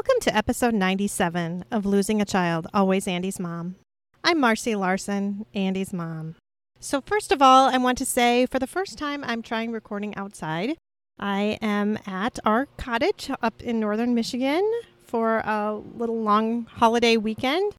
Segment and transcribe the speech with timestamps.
[0.00, 3.74] Welcome to episode 97 of Losing a Child, Always Andy's Mom.
[4.24, 6.36] I'm Marcy Larson, Andy's mom.
[6.78, 10.16] So, first of all, I want to say for the first time, I'm trying recording
[10.16, 10.78] outside.
[11.18, 14.64] I am at our cottage up in northern Michigan
[15.04, 17.74] for a little long holiday weekend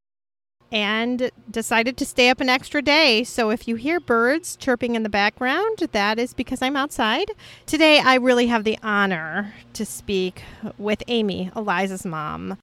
[0.71, 3.23] and decided to stay up an extra day.
[3.23, 7.31] So if you hear birds chirping in the background, that is because I'm outside.
[7.65, 10.43] Today, I really have the honor to speak
[10.77, 12.57] with Amy, Eliza's mom.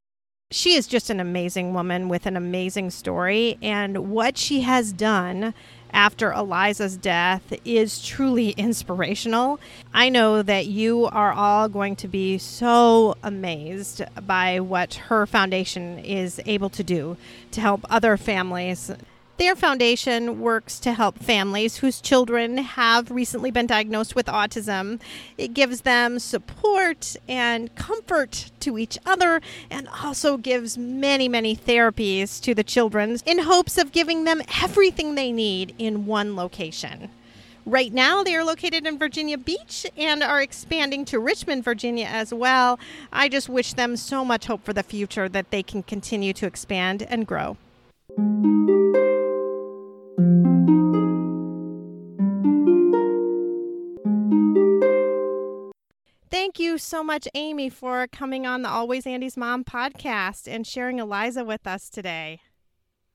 [0.51, 5.53] She is just an amazing woman with an amazing story, and what she has done
[5.93, 9.61] after Eliza's death is truly inspirational.
[9.93, 15.99] I know that you are all going to be so amazed by what her foundation
[15.99, 17.17] is able to do
[17.53, 18.91] to help other families
[19.39, 25.01] their foundation works to help families whose children have recently been diagnosed with autism.
[25.39, 32.43] It gives them support and comfort to each other and also gives many, many therapies
[32.43, 37.09] to the children in hopes of giving them everything they need in one location.
[37.65, 42.35] Right now, they are located in Virginia Beach and are expanding to Richmond, Virginia as
[42.35, 42.81] well.
[43.13, 46.47] I just wish them so much hope for the future that they can continue to
[46.47, 47.57] expand and grow.
[56.29, 60.99] Thank you so much, Amy, for coming on the Always Andy's Mom podcast and sharing
[60.99, 62.41] Eliza with us today.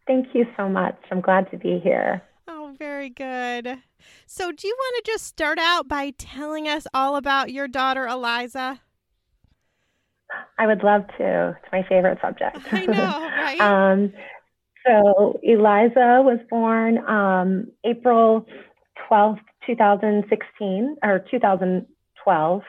[0.07, 0.95] Thank you so much.
[1.11, 2.23] I'm glad to be here.
[2.47, 3.79] Oh, very good.
[4.25, 8.07] So, do you want to just start out by telling us all about your daughter,
[8.07, 8.79] Eliza?
[10.57, 11.57] I would love to.
[11.61, 12.57] It's my favorite subject.
[12.71, 12.93] I know,
[13.37, 13.59] right?
[13.59, 14.13] um,
[14.85, 18.45] so Eliza was born um, April
[19.09, 22.61] 12th, 2016 or 2012.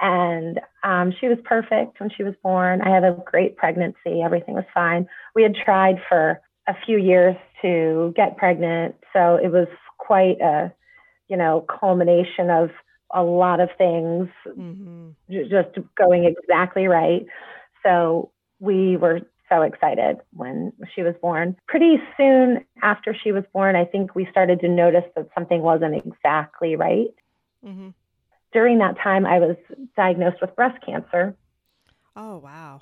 [0.00, 2.82] And um, she was perfect when she was born.
[2.82, 4.22] I had a great pregnancy.
[4.24, 5.08] Everything was fine.
[5.34, 8.94] We had tried for a few years to get pregnant.
[9.12, 9.66] So it was
[9.98, 10.72] quite a,
[11.28, 12.70] you know, culmination of
[13.12, 15.08] a lot of things mm-hmm.
[15.28, 17.26] just going exactly right.
[17.82, 18.30] So
[18.60, 21.56] we were so excited when she was born.
[21.66, 25.96] Pretty soon after she was born, I think we started to notice that something wasn't
[25.96, 27.14] exactly right.
[27.64, 27.88] Mm-hmm.
[28.52, 29.56] During that time, I was
[29.96, 31.36] diagnosed with breast cancer.
[32.16, 32.80] Oh, wow.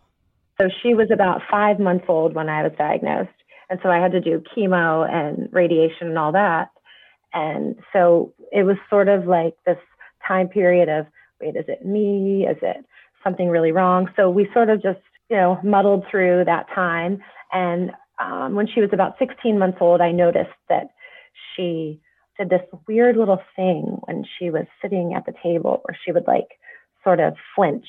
[0.61, 3.31] So she was about five months old when I was diagnosed.
[3.69, 6.71] And so I had to do chemo and radiation and all that.
[7.35, 9.79] And so it was sort of like this
[10.27, 11.07] time period of
[11.41, 12.47] wait, is it me?
[12.47, 12.85] Is it
[13.23, 14.09] something really wrong?
[14.17, 15.01] So we sort of just
[15.31, 17.23] you know, muddled through that time.
[17.53, 20.91] And um, when she was about 16 months old, I noticed that
[21.55, 22.01] she
[22.39, 26.27] did this weird little thing when she was sitting at the table where she would
[26.27, 26.59] like
[27.03, 27.87] sort of flinch.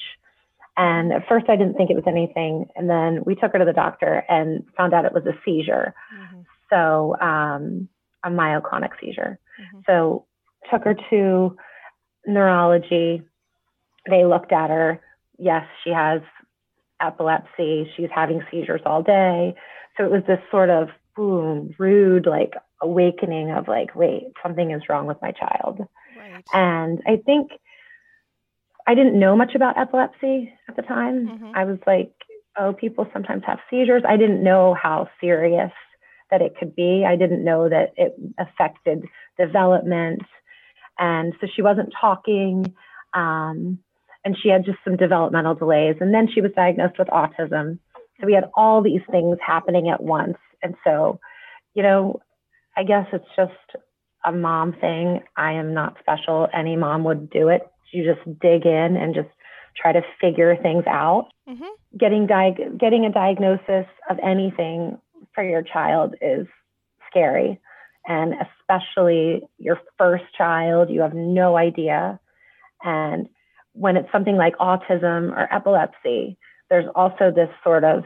[0.78, 2.68] And at first, I didn't think it was anything.
[2.76, 5.94] And then we took her to the doctor and found out it was a seizure.
[6.16, 6.42] Mm-hmm.
[6.70, 7.90] So, um,
[8.24, 9.40] a myoclonic seizure.
[9.60, 9.80] Mm-hmm.
[9.88, 10.26] So,
[10.72, 11.58] took her to
[12.28, 13.24] neurology.
[14.08, 15.02] They looked at her.
[15.40, 16.22] Yes, she has
[17.02, 17.92] epilepsy.
[17.96, 19.56] She's having seizures all day.
[19.98, 24.84] So it was this sort of boom, rude, like awakening of like, wait, something is
[24.88, 25.80] wrong with my child.
[26.18, 26.44] Right.
[26.54, 27.52] And I think
[28.86, 31.28] I didn't know much about epilepsy at the time.
[31.28, 31.52] Mm-hmm.
[31.56, 32.14] I was like,
[32.58, 34.04] oh, people sometimes have seizures.
[34.08, 35.72] I didn't know how serious
[36.32, 37.06] that it could be.
[37.08, 39.06] I didn't know that it affected
[39.38, 40.22] development.
[41.00, 42.74] And so she wasn't talking.
[43.14, 43.80] Um,
[44.28, 45.96] and she had just some developmental delays.
[46.02, 47.80] And then she was diagnosed with autism.
[48.20, 50.36] So we had all these things happening at once.
[50.62, 51.22] And so,
[51.76, 52.20] you know,
[52.76, 53.82] I guess it's just
[54.26, 55.22] a mom thing.
[55.38, 56.50] I am not special.
[56.54, 57.62] Any mom would do it.
[57.94, 59.30] You just dig in and just
[59.82, 61.30] try to figure things out.
[61.48, 61.98] Mm-hmm.
[61.98, 64.98] Getting di- getting a diagnosis of anything
[65.34, 66.48] for your child is
[67.10, 67.62] scary,
[68.06, 70.90] and especially your first child.
[70.90, 72.20] You have no idea,
[72.84, 73.30] and
[73.78, 76.38] when it's something like autism or epilepsy,
[76.70, 78.04] there's also this sort of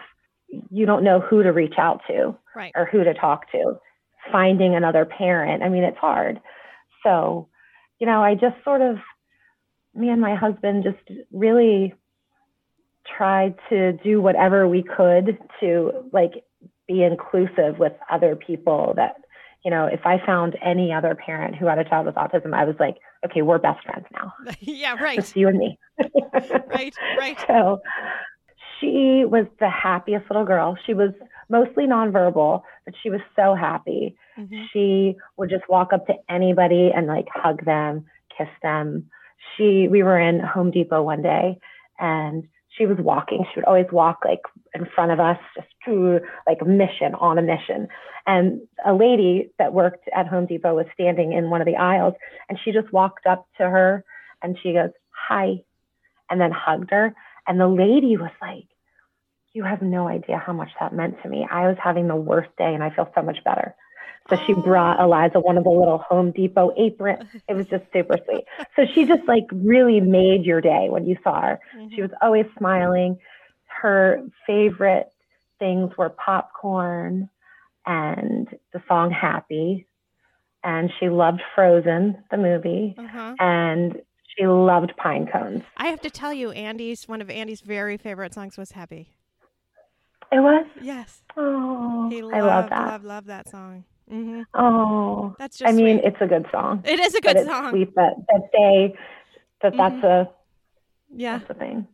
[0.70, 2.74] you don't know who to reach out to right.
[2.76, 3.78] or who to talk to.
[4.32, 6.40] Finding another parent, I mean, it's hard.
[7.04, 7.48] So
[8.02, 8.98] you know, I just sort of,
[9.94, 11.94] me and my husband just really
[13.16, 16.44] tried to do whatever we could to like
[16.88, 19.18] be inclusive with other people that
[19.64, 22.66] you know, if I found any other parent who had a child with autism, I
[22.66, 24.34] was like, okay, we're best friends now.
[24.60, 25.18] yeah, right.
[25.18, 25.78] Just you and me.
[26.68, 27.38] right, right.
[27.48, 27.82] So
[28.80, 30.78] she was the happiest little girl.
[30.86, 31.12] She was
[31.50, 34.16] mostly nonverbal, but she was so happy.
[34.40, 34.64] Mm-hmm.
[34.74, 38.06] She would just walk up to anybody and like hug them,
[38.36, 39.10] kiss them.
[39.56, 41.60] She we were in Home Depot one day
[42.00, 42.48] and
[42.78, 43.46] she was walking.
[43.54, 44.42] She would always walk like
[44.74, 47.88] in front of us, just to like a mission on a mission.
[48.26, 52.14] And a lady that worked at Home Depot was standing in one of the aisles
[52.48, 54.06] and she just walked up to her
[54.42, 54.92] and she goes,
[55.28, 55.64] Hi,
[56.30, 57.14] and then hugged her.
[57.48, 58.68] And the lady was like,
[59.54, 61.48] You have no idea how much that meant to me.
[61.52, 63.76] I was having the worst day and I feel so much better.
[64.30, 67.26] So she brought Eliza one of the little Home Depot aprons.
[67.48, 68.46] It was just super sweet.
[68.76, 71.60] So she just like really made your day when you saw her.
[71.76, 71.96] Mm-hmm.
[71.96, 73.18] She was always smiling.
[73.66, 75.12] Her favorite
[75.60, 77.30] things were popcorn
[77.86, 79.88] and the song Happy.
[80.64, 82.96] And she loved Frozen, the movie.
[82.98, 83.36] Uh-huh.
[83.40, 84.02] And
[84.38, 85.64] she loved pine cones.
[85.76, 89.14] I have to tell you, Andy's one of Andy's very favorite songs was Happy.
[90.32, 90.66] It was?
[90.82, 91.24] Yes.
[91.36, 92.88] Oh, he loved, I love that.
[92.88, 93.84] Love, love that song.
[94.12, 94.42] Mm-hmm.
[94.54, 95.70] Oh, that's just.
[95.70, 96.08] I mean, sweet.
[96.08, 96.84] it's a good song.
[96.86, 97.72] It is a good song.
[97.72, 98.96] sweet that that they
[99.62, 100.06] that that's mm-hmm.
[100.06, 100.30] a
[101.16, 101.88] yeah that's the thing.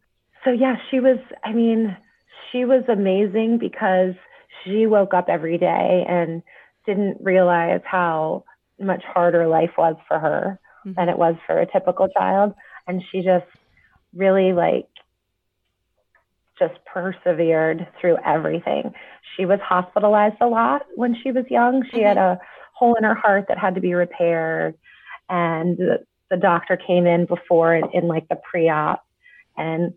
[0.44, 1.20] So yeah, she was.
[1.44, 1.96] I mean,
[2.52, 4.16] she was amazing because
[4.64, 6.42] she woke up every day and
[6.86, 8.46] didn't realize how
[8.80, 10.94] much harder life was for her mm-hmm.
[10.96, 12.54] than it was for a typical child,
[12.88, 13.46] and she just
[14.16, 14.88] really like
[16.60, 18.94] just persevered through everything.
[19.36, 21.84] She was hospitalized a lot when she was young.
[21.92, 22.08] She mm-hmm.
[22.08, 22.40] had a
[22.74, 24.76] hole in her heart that had to be repaired.
[25.30, 29.06] And the, the doctor came in before in, in like the pre op
[29.56, 29.94] and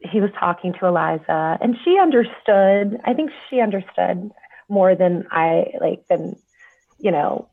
[0.00, 3.00] he was talking to Eliza and she understood.
[3.04, 4.30] I think she understood
[4.68, 6.36] more than I like, than,
[6.98, 7.48] you know,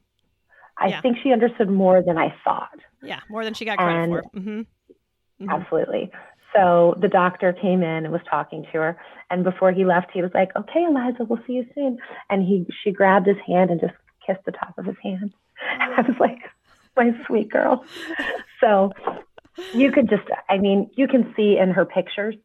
[0.78, 1.02] I yeah.
[1.02, 2.80] think she understood more than I thought.
[3.04, 4.40] Yeah, more than she got credit and, for.
[4.40, 4.60] Mm-hmm.
[4.60, 5.50] Mm-hmm.
[5.50, 6.12] Absolutely.
[6.54, 8.98] So the doctor came in and was talking to her.
[9.30, 11.98] And before he left, he was like, "Okay, Eliza, we'll see you soon."
[12.30, 13.94] And he, she grabbed his hand and just
[14.26, 15.34] kissed the top of his hand.
[15.80, 16.40] And I was like,
[16.98, 17.86] "My sweet girl."
[18.60, 18.92] So
[19.74, 22.36] you could just, I mean, you can see in her pictures,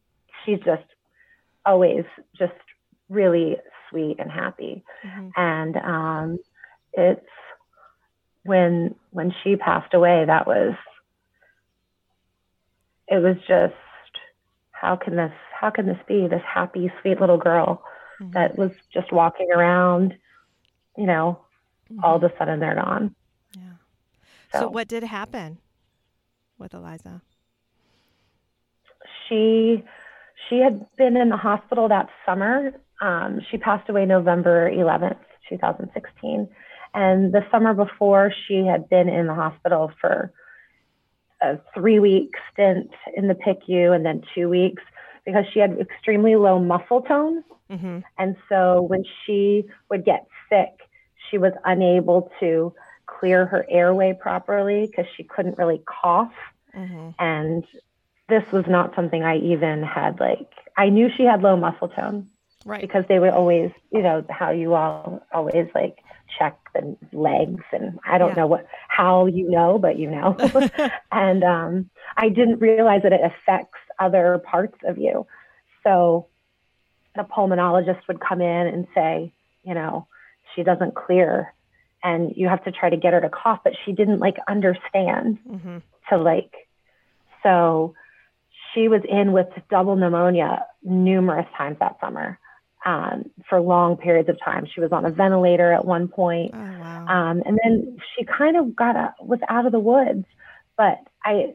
[0.45, 0.83] she's just
[1.65, 2.05] always
[2.37, 2.53] just
[3.09, 3.57] really
[3.89, 4.83] sweet and happy.
[5.05, 5.29] Mm-hmm.
[5.35, 6.39] And um,
[6.93, 7.25] it's
[8.43, 10.75] when when she passed away, that was
[13.07, 13.73] it was just
[14.79, 17.83] how can this how can this be this happy sweet little girl
[18.21, 18.31] mm-hmm.
[18.31, 20.15] that was just walking around
[20.97, 21.39] you know
[21.91, 22.03] mm-hmm.
[22.03, 23.15] all of a sudden they're gone
[23.55, 23.61] yeah
[24.53, 24.59] so.
[24.59, 25.57] so what did happen
[26.57, 27.21] with eliza
[29.27, 29.83] she
[30.49, 32.71] she had been in the hospital that summer
[33.01, 35.17] um, she passed away november 11th
[35.49, 36.47] 2016
[36.93, 40.31] and the summer before she had been in the hospital for
[41.41, 44.83] a three week stint in the PICU and then two weeks
[45.25, 47.43] because she had extremely low muscle tone.
[47.69, 47.99] Mm-hmm.
[48.17, 50.87] And so when she would get sick,
[51.29, 52.73] she was unable to
[53.05, 56.33] clear her airway properly because she couldn't really cough.
[56.75, 57.09] Mm-hmm.
[57.19, 57.65] And
[58.29, 62.27] this was not something I even had like, I knew she had low muscle tone.
[62.65, 62.81] Right.
[62.81, 65.99] Because they would always, you know, how you all always like
[66.37, 68.35] check the legs and I don't yeah.
[68.35, 70.35] know what how you know, but you know.
[71.11, 75.25] and um, I didn't realize that it affects other parts of you.
[75.83, 76.27] So
[77.15, 79.31] the pulmonologist would come in and say,
[79.63, 80.07] you know,
[80.55, 81.53] she doesn't clear
[82.03, 85.39] and you have to try to get her to cough, but she didn't like understand
[85.49, 85.77] mm-hmm.
[86.09, 86.53] to like
[87.43, 87.95] so
[88.73, 92.39] she was in with double pneumonia numerous times that summer
[92.87, 94.65] um, for long periods of time.
[94.73, 96.51] She was on a ventilator at one point.
[96.53, 97.05] Oh, wow.
[97.07, 100.25] um, and then she kind of got a, was out of the woods.
[100.77, 101.53] But I,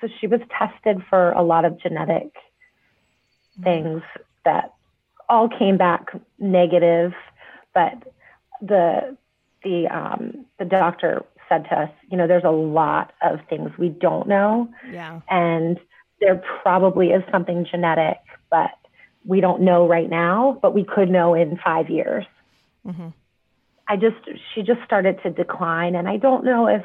[0.00, 2.32] so she was tested for a lot of genetic
[3.58, 3.62] mm-hmm.
[3.64, 4.02] things
[4.44, 4.72] that
[5.28, 7.12] all came back negative.
[7.74, 8.04] But
[8.62, 9.16] the,
[9.64, 13.88] the, um, the doctor said to us, you know, there's a lot of things we
[13.88, 14.68] don't know.
[14.88, 15.22] Yeah.
[15.28, 15.80] And
[16.20, 18.70] there probably is something genetic, but
[19.26, 22.24] we don't know right now, but we could know in five years.
[22.86, 23.08] Mm-hmm.
[23.88, 24.16] I just,
[24.54, 25.94] she just started to decline.
[25.94, 26.84] And I don't know if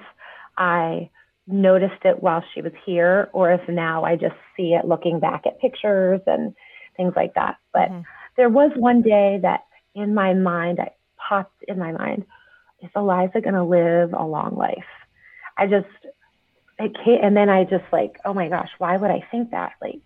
[0.57, 1.09] I
[1.47, 5.45] noticed it while she was here or if now I just see it looking back
[5.45, 6.55] at pictures and
[6.97, 7.57] things like that.
[7.73, 8.01] But mm-hmm.
[8.37, 12.25] there was one day that in my mind, I popped in my mind,
[12.81, 14.85] is Eliza going to live a long life?
[15.57, 15.87] I just,
[16.79, 19.73] it can't, and then I just like, oh my gosh, why would I think that?
[19.81, 20.01] Like,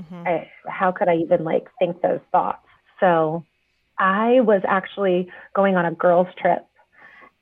[0.00, 0.26] Mhm.
[0.26, 2.66] I, how could I even like think those thoughts?
[2.98, 3.44] So
[3.98, 6.64] I was actually going on a girls' trip.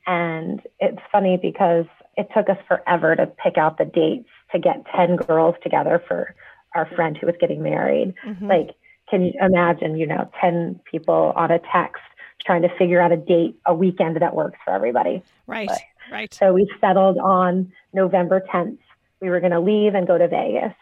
[0.07, 1.85] And it's funny because
[2.17, 6.35] it took us forever to pick out the dates to get 10 girls together for
[6.75, 8.15] our friend who was getting married.
[8.25, 8.49] Mhm.
[8.49, 8.75] Like,
[9.11, 12.03] can you imagine, you know, 10 people on a text
[12.45, 15.23] trying to figure out a date, a weekend that works for everybody?
[15.47, 15.79] right, but-
[16.11, 16.33] right.
[16.35, 18.79] So we settled on November 10th.
[19.21, 20.75] We were going to leave and go to Vegas.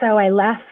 [0.00, 0.62] So I left.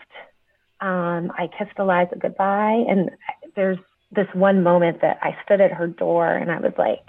[0.84, 2.84] Um, I kissed Eliza goodbye.
[2.86, 3.10] And
[3.56, 3.78] there's
[4.12, 7.06] this one moment that I stood at her door and I was like,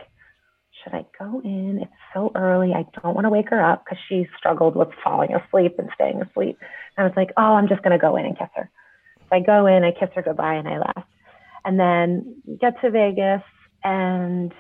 [0.82, 1.80] should I go in?
[1.82, 2.72] It's so early.
[2.74, 6.22] I don't want to wake her up because she struggled with falling asleep and staying
[6.22, 6.58] asleep.
[6.96, 8.70] And I was like, oh, I'm just going to go in and kiss her.
[9.20, 11.10] So I go in, I kiss her goodbye, and I left.
[11.66, 13.42] And then get to Vegas
[13.84, 14.54] and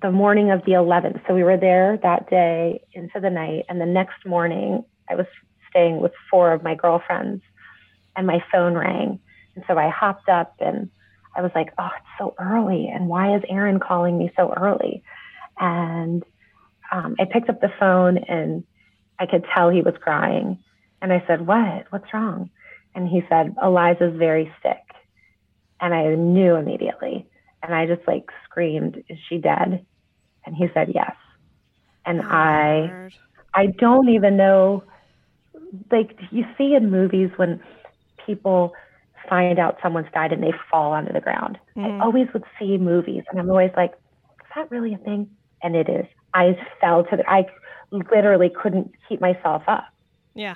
[0.00, 1.20] the morning of the 11th.
[1.26, 3.64] So we were there that day into the night.
[3.68, 5.26] And the next morning, I was
[5.68, 7.42] staying with four of my girlfriends,
[8.16, 9.20] and my phone rang.
[9.54, 10.90] And so I hopped up and
[11.36, 12.88] I was like, oh, it's so early.
[12.92, 15.02] And why is Aaron calling me so early?
[15.58, 16.22] And
[16.92, 18.64] um, I picked up the phone and
[19.18, 20.58] I could tell he was crying.
[21.02, 21.86] And I said, what?
[21.90, 22.50] What's wrong?
[22.94, 24.82] And he said, Eliza's very sick.
[25.80, 27.28] And I knew immediately.
[27.62, 29.84] And I just like screamed, Is she dead?
[30.46, 31.14] And he said, Yes.
[32.06, 33.12] And Oh, I Lord.
[33.54, 34.84] I don't even know
[35.90, 37.60] like you see in movies when
[38.26, 38.74] people
[39.28, 41.58] find out someone's died and they fall onto the ground.
[41.76, 42.00] Mhm.
[42.00, 45.28] I always would see movies and I'm always like, Is that really a thing?
[45.62, 46.06] And it is.
[46.32, 47.46] I fell to the I
[47.90, 49.84] literally couldn't keep myself up.
[50.34, 50.54] Yeah.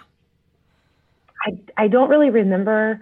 [1.46, 3.00] I, I don't really remember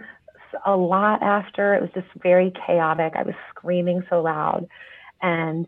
[0.64, 1.74] a lot after.
[1.74, 3.14] It was just very chaotic.
[3.16, 4.66] I was screaming so loud.
[5.22, 5.66] And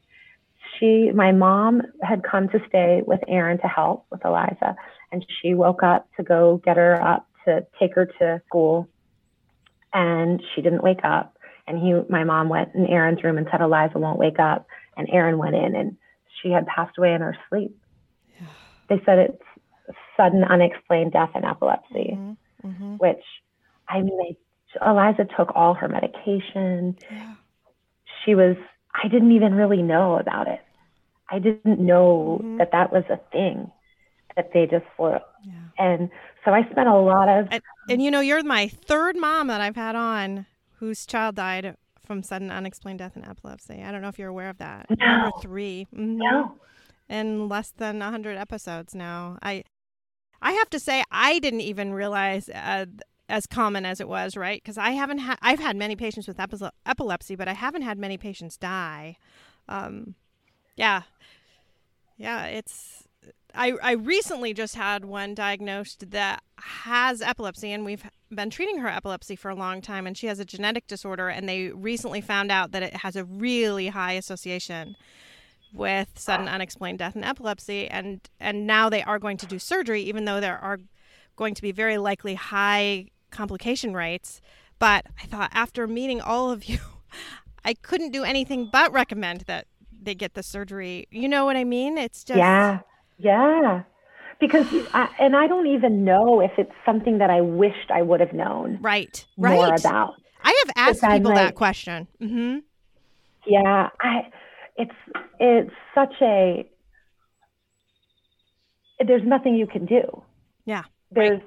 [0.79, 4.77] she, my mom had come to stay with Aaron to help with Eliza.
[5.13, 8.89] And she woke up to go get her up to take her to school.
[9.93, 11.37] And she didn't wake up.
[11.67, 14.67] And he, my mom went in Aaron's room and said, Eliza won't wake up.
[14.97, 15.97] And Aaron went in and
[16.43, 17.77] she had passed away in her sleep.
[18.89, 19.43] They said it's
[20.17, 22.37] sudden unexplained death and epilepsy Mhm.
[22.65, 22.99] Mhm.
[22.99, 23.23] which
[23.89, 24.37] I mean,
[24.83, 26.97] I, Eliza took all her medication.
[27.11, 27.35] Yeah.
[28.25, 28.57] She was,
[28.95, 30.61] I didn't even really know about it.
[31.31, 32.59] I didn't know Mhm.
[32.59, 33.71] that that was a thing
[34.37, 35.21] that they just were.
[35.45, 35.53] Yeah.
[35.79, 36.11] And
[36.45, 39.61] so I spent a lot of, And, and you know, you're my third mom that
[39.61, 40.47] I've had on
[40.79, 43.83] whose child died from sudden unexplained death and epilepsy.
[43.83, 44.87] I don't know if you're aware of that.
[44.91, 45.07] No.
[45.07, 46.17] Number 3 Mhm.
[46.17, 46.55] no,
[47.09, 49.39] in less than 100 episodes now.
[49.43, 49.65] I
[50.43, 52.87] I have to say I didn't even realize uh,
[53.29, 54.65] as common as it was, right?
[54.65, 57.99] Cuz I haven't had I've had many patients with epi- epilepsy, but I haven't had
[57.99, 59.17] many patients die.
[59.69, 60.15] Um
[60.77, 61.03] yeah.
[62.17, 63.05] Yeah, it's
[63.55, 68.89] I I recently just had one diagnosed that has epilepsy and we've been treating her
[68.89, 72.51] epilepsy for a long time and she has a genetic disorder and they recently found
[72.51, 74.95] out that it has a really high association
[75.73, 76.53] with sudden ah.
[76.53, 80.41] unexplained death and epilepsy and and now they are going to do surgery even though
[80.41, 80.79] there are
[81.37, 84.41] going to be very likely high complication rates.
[84.79, 86.79] But i thought after meeting all of you
[87.65, 89.67] i couldn't do anything but recommend that
[90.03, 91.07] they get the surgery.
[91.11, 91.99] You know what i mean?
[91.99, 92.81] It's just yeah,
[93.21, 93.83] yeah.
[94.41, 98.21] Because, I, and I don't even know if it's something that I wished I would
[98.21, 99.55] have known right Right.
[99.55, 100.15] more about.
[100.43, 102.59] i have asked I'm people that like- question hmm
[103.47, 104.29] Yeah, I
[104.77, 104.95] it's
[105.39, 106.67] it's such a
[109.07, 110.23] there's nothing you can do.
[110.65, 111.41] Yeah, There's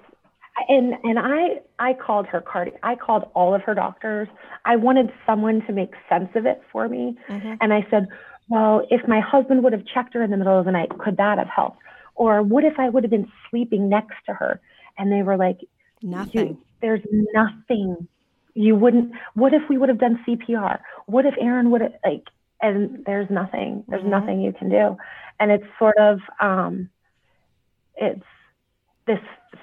[0.70, 4.28] and and I I called her cardi I called all of her doctors.
[4.66, 7.18] I wanted someone to make sense of it for me.
[7.30, 7.58] Mhm.
[7.62, 8.08] And I said,
[8.50, 11.18] Well, if my husband would have checked her in the middle of the night, could
[11.18, 11.80] that have helped?
[12.16, 14.60] Or what if I would have been sleeping next to her?
[14.98, 15.60] And they were like,
[16.04, 17.02] nothing there's
[17.34, 18.08] nothing
[18.54, 22.26] you wouldn't what if we would have done cpr what if aaron would have like
[22.62, 24.10] and there's nothing there's Mhm.
[24.10, 24.98] nothing you can do
[25.40, 26.90] and it's sort of um
[27.96, 28.26] it's
[29.08, 29.20] this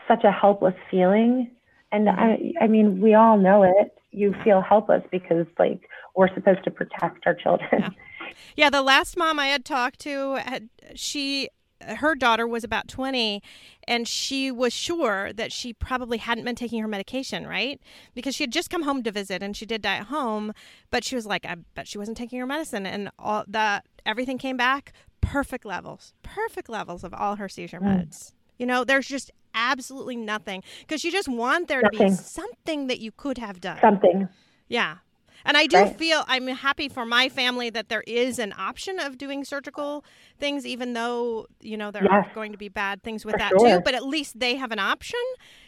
[0.08, 1.50] such a helpless feeling
[1.92, 6.64] and i i mean we all know it you feel helpless because like we're supposed
[6.64, 7.90] to protect our children Yeah.
[8.56, 11.48] Yeah, the last mom I had talked to had she
[11.96, 13.42] her daughter was about 20
[13.88, 17.80] and she was sure that she probably hadn't been taking her medication, right?
[18.14, 20.52] Because she had just come home to visit and she did die at home,
[20.90, 24.36] but she was like I bet she wasn't taking her medicine and all that everything
[24.36, 26.12] came back perfect levels.
[26.22, 28.08] Perfect levels of all her seizure Mm.
[28.08, 28.32] meds.
[28.58, 33.00] You know, there's just absolutely nothing because you just want there to be something that
[33.00, 33.78] you could have done.
[33.80, 34.28] something
[34.68, 34.98] Yeah.
[35.44, 35.96] And I do Right.
[35.96, 40.04] feel I'm happy for my family that there is an option of doing surgical
[40.38, 43.52] things, even though, you know, there are going to be bad things with For that
[43.58, 43.80] too.
[43.80, 45.20] But at least they have an option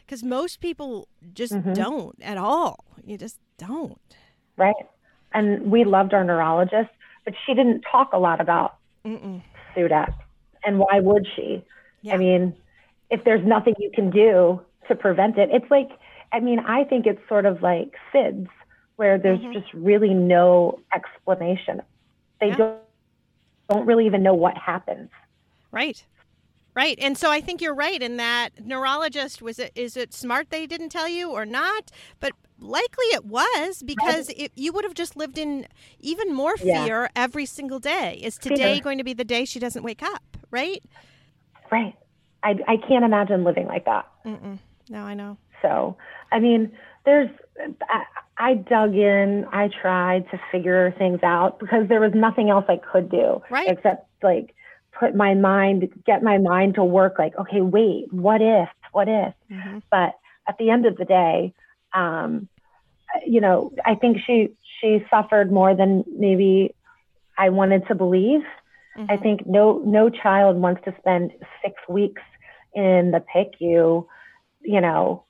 [0.05, 1.75] because most people just Mhm.
[1.75, 2.85] don't at all.
[3.05, 3.99] You just don't.
[4.57, 4.75] right?
[5.33, 6.91] And we loved our neurologist,
[7.25, 9.43] but she didn't talk a lot about Mm-mm.
[9.75, 10.13] SUDEP.
[10.65, 11.65] And why would she?
[12.03, 12.15] Yeah.
[12.15, 12.55] I mean,
[13.11, 15.91] if there's nothing you can do to prevent it, it's like,
[16.33, 18.49] I mean, I think it's sort of like SIDS,
[19.03, 19.53] where there's Mhm.
[19.53, 21.83] just really no explanation.
[22.41, 22.55] They Yeah.
[22.57, 22.79] don't,
[23.69, 25.11] don't really even know what happens.
[25.73, 26.07] Right.
[26.75, 26.97] Right.
[27.01, 30.69] And so I think you're right in that neurologist was it is it smart they
[30.69, 31.91] didn't tell you or not?
[32.21, 35.67] But likely it was because it, you would have just lived in
[35.99, 36.85] even more Yeah.
[36.85, 38.21] fear every single day.
[38.23, 38.83] Is today Fear.
[38.83, 40.37] going to be the day she doesn't wake up?
[40.53, 40.81] Right?
[41.73, 41.97] Right.
[42.45, 44.07] I, I can't imagine living like that.
[44.25, 44.61] Mm-mm.
[44.89, 45.39] No, I know.
[45.61, 45.97] So,
[46.31, 46.71] I mean,
[47.05, 47.31] there's,
[48.39, 52.65] I, I dug in, I tried to figure things out because there was nothing else
[52.69, 53.69] I could do Right.
[53.69, 54.55] except like
[54.99, 59.35] put my mind, get my mind to work like, okay, wait, what if, what if?
[59.51, 60.15] hmm But
[60.49, 61.55] at the end of the day,
[61.95, 62.49] um,
[63.27, 64.49] you know, I think she,
[64.81, 66.75] she suffered more than maybe
[67.37, 68.43] I wanted to believe.
[69.09, 69.23] I Mhm.
[69.23, 71.33] think no no child wants to spend
[71.65, 72.23] six weeks
[72.75, 74.07] in the PICU,
[74.61, 75.25] you know,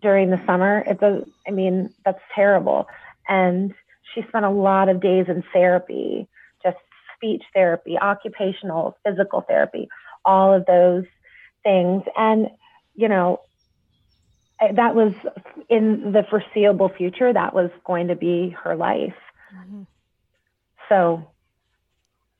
[0.00, 0.82] during the summer.
[0.86, 2.88] It's a, I mean, that's terrible.
[3.28, 3.74] And
[4.14, 6.28] she spent a lot of days in therapy,
[6.62, 6.76] just
[7.14, 9.88] speech therapy, occupational, physical therapy,
[10.24, 11.04] all of those
[11.62, 12.02] things.
[12.16, 12.50] And
[12.94, 13.40] you know,
[14.72, 15.12] that was
[15.68, 17.32] in the foreseeable future.
[17.32, 19.14] That was going to be her life.
[19.54, 19.86] Mhm.
[20.88, 21.30] So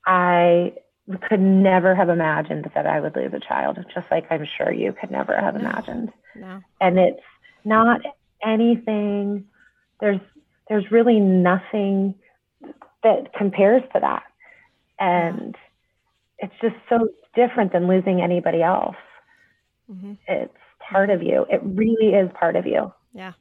[0.05, 0.73] I
[1.21, 4.93] could never have imagined that I would lose a child, just like I'm sure you
[4.93, 5.61] could never have No.
[5.61, 6.11] imagined.
[6.35, 6.61] No.
[6.81, 7.21] And it's
[7.67, 8.01] not
[8.45, 9.45] anything
[9.99, 10.19] there's
[10.69, 12.15] there's really nothing
[13.03, 14.23] that compares to that.
[14.99, 15.55] And
[16.39, 18.95] it's just so different than losing anybody else.
[19.89, 21.45] hmm It's part of you.
[21.49, 22.91] It really is part of you.
[23.13, 23.33] Yeah.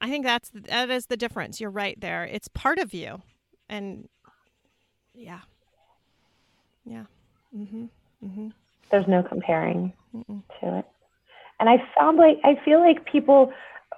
[0.00, 1.60] I think that's that is the difference.
[1.60, 2.24] You're right there.
[2.24, 3.22] It's part of you.
[3.68, 4.08] And
[5.14, 5.40] yeah.
[6.84, 7.04] Yeah.
[7.56, 7.88] Mhm.
[8.24, 8.52] Mhm.
[8.90, 9.92] There's no comparing.
[10.14, 10.42] Mm-mm.
[10.60, 10.86] to it.
[11.60, 13.52] And I found like I feel like people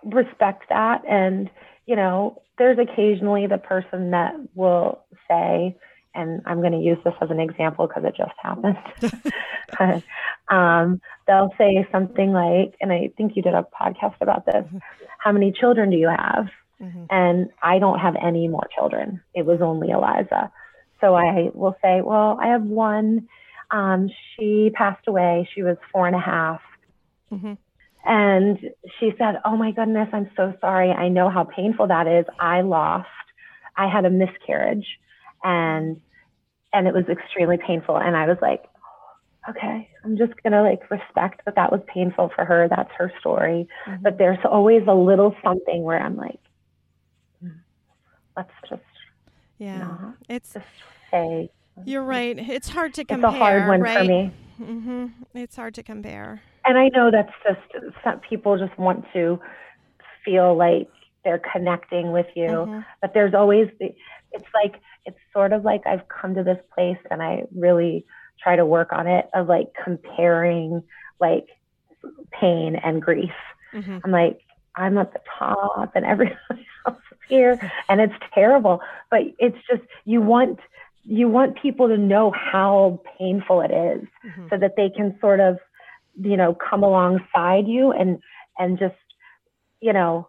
[0.04, 1.50] respect that and
[1.86, 5.76] you know, there's occasionally the person that will say,
[6.14, 8.76] and I'm going to use this as an example because it just happened.
[10.48, 14.64] Um, they'll say something like, and I think you did a podcast about this.
[15.18, 16.46] How many children do you have?
[16.80, 17.06] Mhm.
[17.08, 19.22] and I don't have any more children.
[19.34, 20.52] It was only Eliza.
[21.00, 23.28] So I will say, well, I have one.
[23.70, 25.48] Um, she passed away.
[25.54, 26.60] She was four and a half.
[27.32, 27.58] Mhm.
[28.04, 28.58] And
[28.98, 30.90] she said, Oh my goodness, I'm so sorry.
[30.90, 32.24] I know how painful that is.
[32.38, 33.08] I lost,
[33.76, 34.86] I had a miscarriage
[35.42, 36.00] and
[36.72, 37.96] and it was extremely painful.
[37.96, 38.64] And I was like,
[39.48, 42.68] okay, I'm just gonna like respect that that was painful for her.
[42.68, 43.66] That's her story.
[43.86, 44.02] Mhm.
[44.02, 46.40] But there's always a little something where I'm like,
[47.40, 47.48] "Hmm,
[48.36, 48.82] let's just
[49.58, 50.12] Yeah.
[50.28, 50.66] It's just
[51.10, 51.50] say
[51.84, 52.38] you're right.
[52.38, 53.30] It's hard to compare.
[53.30, 53.98] it's a hard one right?
[53.98, 54.32] for me.
[54.60, 55.12] Mhm.
[55.34, 56.42] It's hard to compare.
[56.66, 57.60] And I know that's just
[58.02, 59.40] some people just want to
[60.24, 60.88] feel like
[61.24, 62.84] they're connecting with you, Mhm.
[63.00, 63.94] but there's always the,
[64.32, 68.04] it's like it's sort of like I've come to this place and I really
[68.42, 70.82] try to work on it of like comparing
[71.20, 71.46] like
[72.32, 73.34] pain and grief.
[73.72, 74.00] Mhm.
[74.04, 74.40] I'm like
[74.78, 76.36] I'm at the top and everybody
[76.86, 80.58] else is here and it's terrible, but it's just you want
[81.04, 84.50] you want people to know how painful it is Mhm.
[84.50, 85.58] so that they can sort of
[86.20, 88.18] you know come alongside you and
[88.58, 88.94] and just
[89.80, 90.28] you know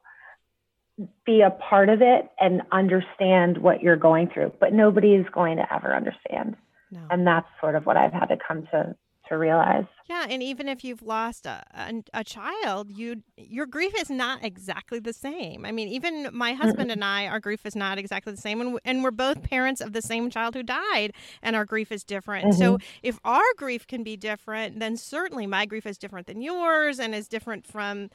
[1.26, 5.58] be a part of it and understand what you're going through but nobody is going
[5.58, 6.56] to ever understand
[6.91, 7.02] No.
[7.10, 8.95] and that's sort of what i've had to come to
[9.30, 13.94] to realize Yeah, and even if you've lost a, a, a child, you your grief
[14.00, 15.66] is not exactly the same.
[15.66, 18.80] I mean, even my husband and I, our grief is not exactly the same, and,
[18.86, 22.56] and we're both parents of the same child who died, and our grief is different.
[22.56, 22.86] So mm-hmm.
[23.04, 27.13] if our grief can be different, then certainly my grief is different than yours, and
[27.13, 28.10] is different from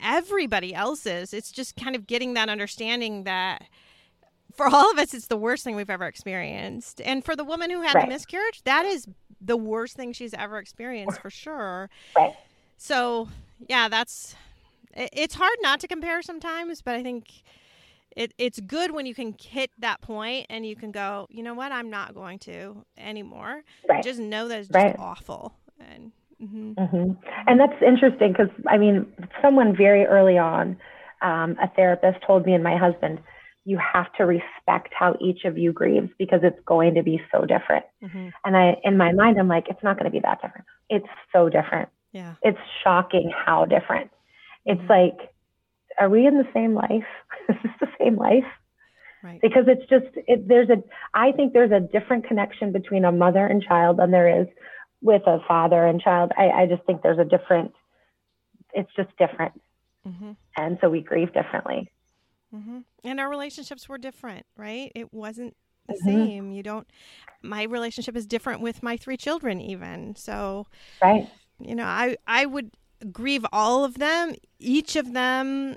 [0.00, 1.34] everybody else's.
[1.34, 3.64] It's just kind of getting that understanding that.
[4.54, 7.00] For all of us, it's the worst thing we've ever experienced.
[7.00, 8.06] And for the woman who had Right.
[8.06, 9.06] the miscarriage, that is
[9.44, 11.90] the worst thing she's ever experienced for sure.
[12.16, 12.34] right
[12.76, 13.28] So,
[13.68, 14.36] yeah, that's
[14.94, 17.42] it, it's hard not to compare sometimes, but I think
[18.16, 21.54] it it's good when you can hit that point and you can go, you know
[21.54, 23.62] what, I'm not going to anymore.
[23.88, 24.96] right Just know that it's just Right.
[24.98, 25.54] awful.
[25.80, 27.12] And hmm hmm
[27.46, 29.06] And that's interesting because I mean,
[29.42, 30.76] someone very early on,
[31.22, 33.20] um, a therapist told me and my husband,
[33.64, 37.44] you have to respect how each of you grieves because it's going to be so
[37.44, 37.84] different.
[38.02, 38.28] Mm-hmm.
[38.44, 40.66] And I, in my mind, I'm like, it's not going to be that different.
[40.90, 41.88] It's so different.
[42.12, 42.34] Yeah.
[42.42, 44.10] It's shocking how different.
[44.66, 44.88] It's Mhm.
[44.88, 45.30] like,
[45.98, 47.06] are we in the same life?
[47.48, 48.44] Is this the same life?
[49.22, 49.40] Right.
[49.40, 50.82] Because it's just, it, there's a,
[51.14, 54.48] I think there's a different connection between a mother and child than there is
[55.00, 56.32] with a father and child.
[56.36, 57.72] I, I just think there's a different,
[58.72, 59.60] it's just different.
[60.06, 60.32] Mm-hmm.
[60.56, 61.90] And so we grieve differently.
[62.54, 62.78] Mm-hmm.
[63.04, 64.92] And our relationships were different, right?
[64.94, 65.56] It wasn't
[65.88, 66.06] the Mhm.
[66.06, 66.52] same.
[66.52, 66.86] You don't.
[67.42, 70.14] My relationship is different with my three children, even.
[70.16, 70.66] So,
[71.02, 71.28] Right.
[71.60, 72.72] you know, I I would
[73.12, 75.76] grieve all of them, each of them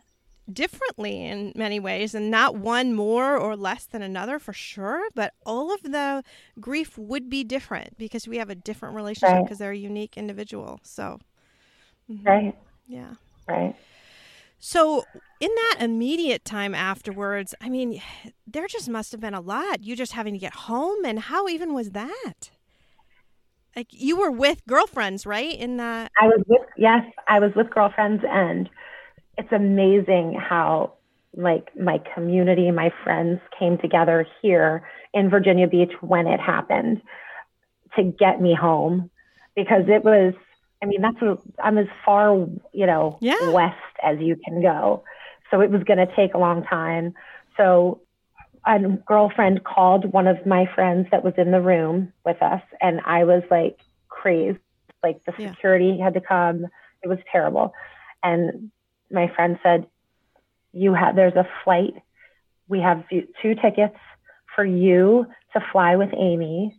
[0.52, 5.08] differently in many ways, and not one more or less than another for sure.
[5.16, 6.24] But all of the
[6.60, 9.46] grief would be different because we have a different relationship Right.
[9.46, 10.80] because they're a unique individual.
[10.84, 11.20] So,
[12.10, 12.36] mhm.
[12.36, 12.56] Right.
[12.88, 13.16] yeah.
[13.48, 13.76] Right.
[14.68, 15.06] So,
[15.40, 18.02] in that immediate time afterwards, I mean,
[18.48, 19.84] there just must have been a lot.
[19.84, 22.50] You just having to get home, and how even was that?
[23.76, 25.56] Like you were with girlfriends, right?
[25.56, 28.68] In that, I was with yes, I was with girlfriends and
[29.38, 30.94] it's amazing how
[31.36, 37.02] like my community, my friends came together here in Virginia Beach when it happened
[37.98, 39.12] to get me home
[39.56, 40.34] because it was
[40.84, 42.36] I mean that's what I'm as far,
[42.74, 43.52] you know, Yeah.
[43.52, 45.04] west as you can go.
[45.52, 47.14] So it was going to take a long time.
[47.58, 48.02] So
[48.66, 53.00] a girlfriend called one of my friends that was in the room with us and
[53.06, 53.78] I was like
[54.10, 54.60] crazed.
[55.04, 55.52] Like the Yeah.
[55.52, 56.66] security had to come.
[57.04, 57.74] It was terrible.
[58.24, 58.72] And
[59.12, 59.86] my friend said,
[60.74, 61.94] "You have there's a flight.
[62.68, 63.98] We have two tickets
[64.56, 66.76] for you to fly with Amy.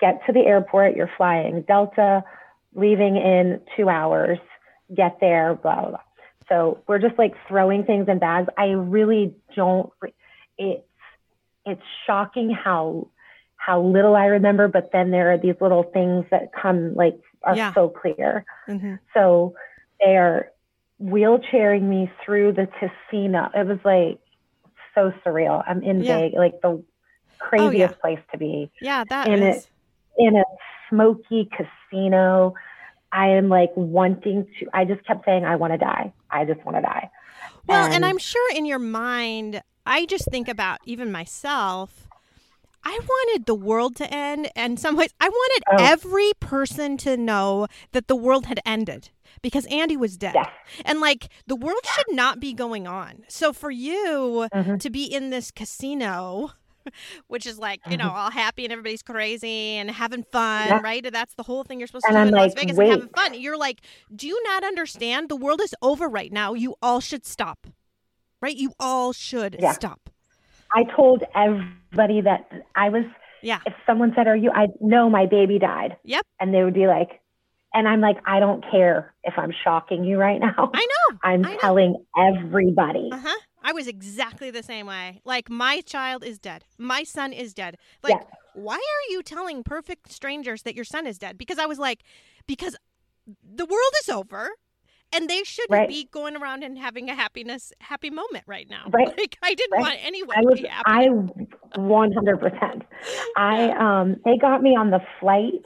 [0.00, 0.96] Get to the airport.
[0.96, 2.24] You're flying Delta,
[2.74, 4.38] leaving in two hours.
[4.94, 5.54] Get there.
[5.54, 5.98] Blah blah blah."
[6.48, 8.48] So we're just like throwing things in bags.
[8.58, 9.92] I really don't.
[10.58, 10.82] It's
[11.66, 13.08] it's shocking how
[13.56, 17.54] how little I remember, but then there are these little things that come like are
[17.56, 17.72] Yeah.
[17.74, 18.44] so clear.
[18.68, 18.98] Mhm.
[19.14, 19.54] So
[20.00, 20.50] they are
[21.02, 23.50] wheelchairing me through the casino.
[23.54, 24.18] It was like
[24.94, 25.62] so surreal.
[25.66, 26.16] I'm in Yeah.
[26.16, 26.84] Oh, Vegas, like the
[27.38, 28.00] craziest yeah.
[28.00, 29.64] place to be yeah, that And is.
[29.66, 29.69] it-
[30.18, 30.44] in a
[30.88, 32.54] smoky casino.
[33.12, 36.12] I am like wanting to, I just kept saying, I want to die.
[36.30, 37.10] I just want to die.
[37.66, 42.06] Well, and I'm sure in your mind, I just think about even myself.
[42.84, 45.84] I wanted the world to end, and some ways I wanted Oh.
[45.84, 49.10] every person to know that the world had ended
[49.42, 50.34] because Andy was dead.
[50.34, 50.48] Yes.
[50.86, 53.24] And like the world should not be going on.
[53.28, 54.80] So for you Mhm.
[54.80, 56.52] to be in this casino,
[57.28, 60.80] which is like, you know, all happy and everybody's crazy and having fun, Yeah.
[60.82, 61.06] right?
[61.12, 62.88] That's the whole thing you're supposed And to do I'm in Las like, Vegas and
[62.90, 63.40] having fun.
[63.40, 63.80] You're like,
[64.14, 65.28] do you not understand?
[65.28, 66.54] The world is over right now.
[66.54, 67.66] You all should stop.
[68.42, 68.56] Right?
[68.56, 69.72] You all should Yeah.
[69.72, 70.10] stop.
[70.72, 73.04] I told everybody that I was,
[73.42, 73.60] Yeah.
[73.66, 75.96] if someone said, Are you, I know my baby died.
[76.04, 76.24] Yep.
[76.38, 77.20] And they would be like,
[77.74, 80.70] and I'm like, I don't care if I'm shocking you right now.
[80.74, 81.18] I know.
[81.22, 81.58] I'm I know.
[81.60, 83.10] telling everybody.
[83.12, 83.38] Uh huh.
[83.62, 85.20] I was exactly the same way.
[85.24, 86.64] Like, my child is dead.
[86.78, 87.76] My son is dead.
[88.02, 88.24] Like, Yes.
[88.52, 91.38] why are you telling perfect strangers that your son is dead?
[91.38, 92.02] Because I was like,
[92.46, 92.76] because
[93.44, 94.50] the world is over
[95.12, 95.88] and they shouldn't Right.
[95.88, 98.86] be going around and having a happiness, happy moment right now.
[98.92, 99.08] Right.
[99.18, 99.80] Like, I didn't Right.
[99.80, 100.90] want anyone I to was, be happy.
[101.76, 102.82] I 100%.
[103.36, 105.64] I, um, they got me on the flight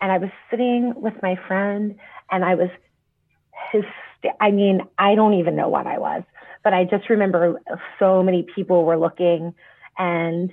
[0.00, 1.96] and I was sitting with my friend
[2.30, 2.68] and I was
[3.72, 3.84] his,
[4.40, 6.22] I mean, I don't even know what I was,
[6.64, 7.60] but I just remember
[7.98, 9.54] so many people were looking
[9.98, 10.50] and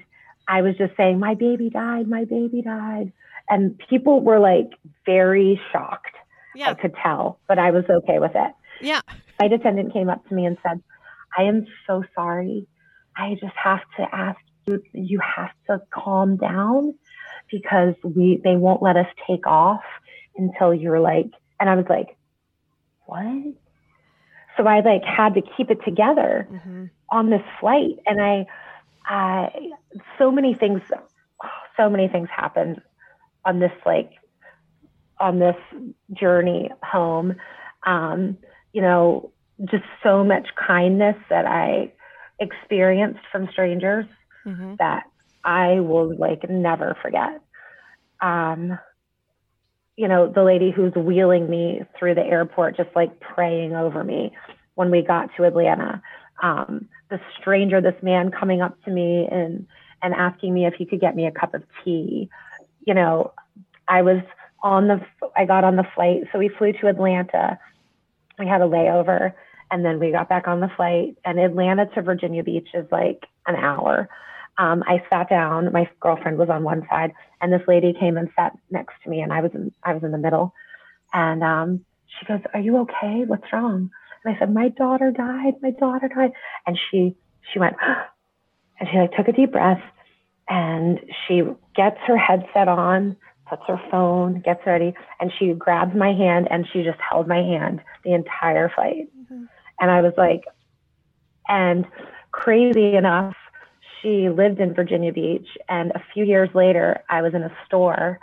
[0.48, 3.14] I was just saying, my baby died, my baby died.
[3.50, 4.72] And people were like
[5.06, 6.16] very shocked.
[6.54, 6.72] Yeah.
[6.72, 8.52] I could tell, but I was okay with it.
[8.82, 9.02] Yeah.
[9.38, 10.84] flight attendant came up to me and said,
[11.38, 12.68] I am so sorry.
[13.16, 16.96] I just have to ask you, you have to calm down
[17.50, 19.84] because we, they won't let us take off
[20.36, 22.18] until you're like, and I was like,
[23.06, 23.54] what?
[24.58, 27.98] So I like had to keep it together hmm on this flight.
[28.06, 28.46] And I,
[29.06, 29.50] I,
[30.18, 30.82] so many things,
[31.76, 32.82] so many things happened
[33.44, 34.12] on this, like,
[35.20, 35.58] on this
[36.14, 37.36] journey home.
[37.86, 38.38] Um,
[38.72, 39.34] you know,
[39.66, 41.92] just so much kindness that I
[42.40, 44.06] experienced from strangers
[44.46, 45.04] hmm that
[45.44, 47.42] I will like never forget.
[48.22, 48.80] Um,
[49.98, 54.32] you know, the lady who's wheeling me through the airport, just like praying over me
[54.76, 56.02] when we got to Atlanta.
[56.42, 59.68] Um, the stranger, this man coming up to me and
[60.04, 62.30] and asking me if he could get me a cup of tea.
[62.88, 63.34] You know,
[63.88, 64.22] I was
[64.64, 65.02] on the
[65.36, 67.60] I got on the flight, so we flew to Atlanta.
[68.40, 69.34] We had a layover,
[69.70, 71.18] and then we got back on the flight.
[71.26, 74.10] And Atlanta to Virginia Beach is like an hour.
[74.62, 75.72] Um, I sat down.
[75.72, 79.22] My girlfriend was on one side, and this lady came and sat next to me,
[79.22, 80.54] and I was in, I was in the middle.
[81.14, 83.24] And um, she goes, "Are you okay?
[83.26, 83.90] What's wrong?"
[84.24, 85.56] And I said, "My daughter died.
[85.64, 86.34] My daughter died."
[86.68, 87.16] And she
[87.52, 87.76] she went,
[88.80, 89.82] and she like took a deep breath,
[90.48, 91.42] and she
[91.76, 93.16] gets her headset on,
[93.50, 97.42] puts her phone, gets ready, and she grabs my hand and she just held my
[97.42, 99.10] hand the entire flight.
[99.18, 99.46] Mm-hmm.
[99.80, 100.44] And I was like,
[101.48, 101.86] and
[102.32, 103.36] crazy enough,
[104.02, 105.48] she lived in Virginia Beach.
[105.70, 108.20] And a few years later, I was in a store.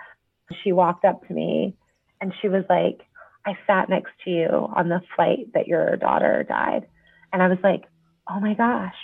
[0.62, 1.76] She walked up to me
[2.20, 3.00] and she was like,
[3.46, 6.86] I sat next to you on the flight that your daughter died.
[7.32, 7.84] And I was like,
[8.28, 8.94] oh my gosh.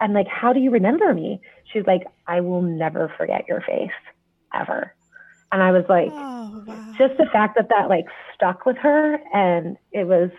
[0.00, 1.40] I'm like, how do you remember me?
[1.72, 3.90] She's like, I will never forget your face
[4.54, 4.94] ever.
[5.52, 6.94] And I was like, oh, wow.
[6.96, 10.30] just the fact that that like stuck with her and it was,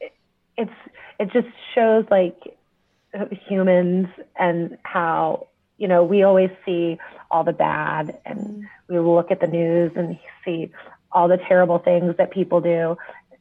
[0.00, 0.12] it,
[0.56, 0.72] it's,
[1.20, 2.36] it just shows like
[3.48, 5.48] humans and how,
[5.78, 6.98] you know, we always see
[7.30, 8.62] all the bad and mm.
[8.88, 10.70] we look at the news and see
[11.10, 12.96] all the terrible things that people do.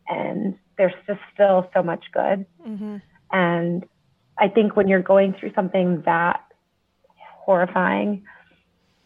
[0.09, 2.45] And there's just still so much good.
[2.67, 2.97] Mm-hmm.
[3.31, 3.85] And
[4.37, 6.43] I think when you're going through something that
[7.17, 8.23] horrifying,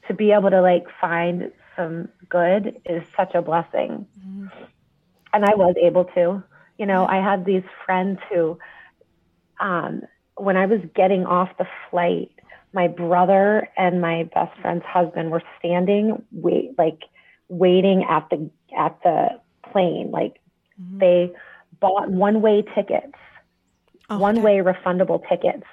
[0.08, 4.08] to be able to like find some good is such a blessing.
[4.20, 4.48] Mm-hmm.
[5.34, 6.44] And I was able to.
[6.78, 8.58] You know, I had these friends who,
[9.60, 10.04] um,
[10.38, 12.32] when I was getting off the flight,
[12.74, 17.04] my brother and my best friend's husband were standing, wait, like
[17.48, 19.40] waiting at the at the
[19.72, 20.12] plane.
[20.12, 20.40] Like
[20.82, 21.00] mm-hmm.
[21.00, 21.32] they
[21.80, 23.14] bought one way tickets,
[24.10, 25.64] oh, one way refundable tickets,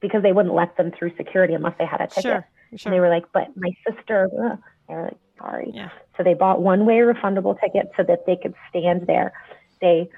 [0.00, 2.22] because they wouldn't let them through security unless they had a ticket.
[2.22, 2.48] Sure.
[2.76, 2.90] Sure.
[2.90, 4.58] And they were like, but my sister, ugh.
[4.88, 5.70] they were like, sorry.
[5.72, 5.90] Yeah.
[6.16, 9.32] So they bought one way refundable tickets so that they could stand there.
[9.80, 10.08] They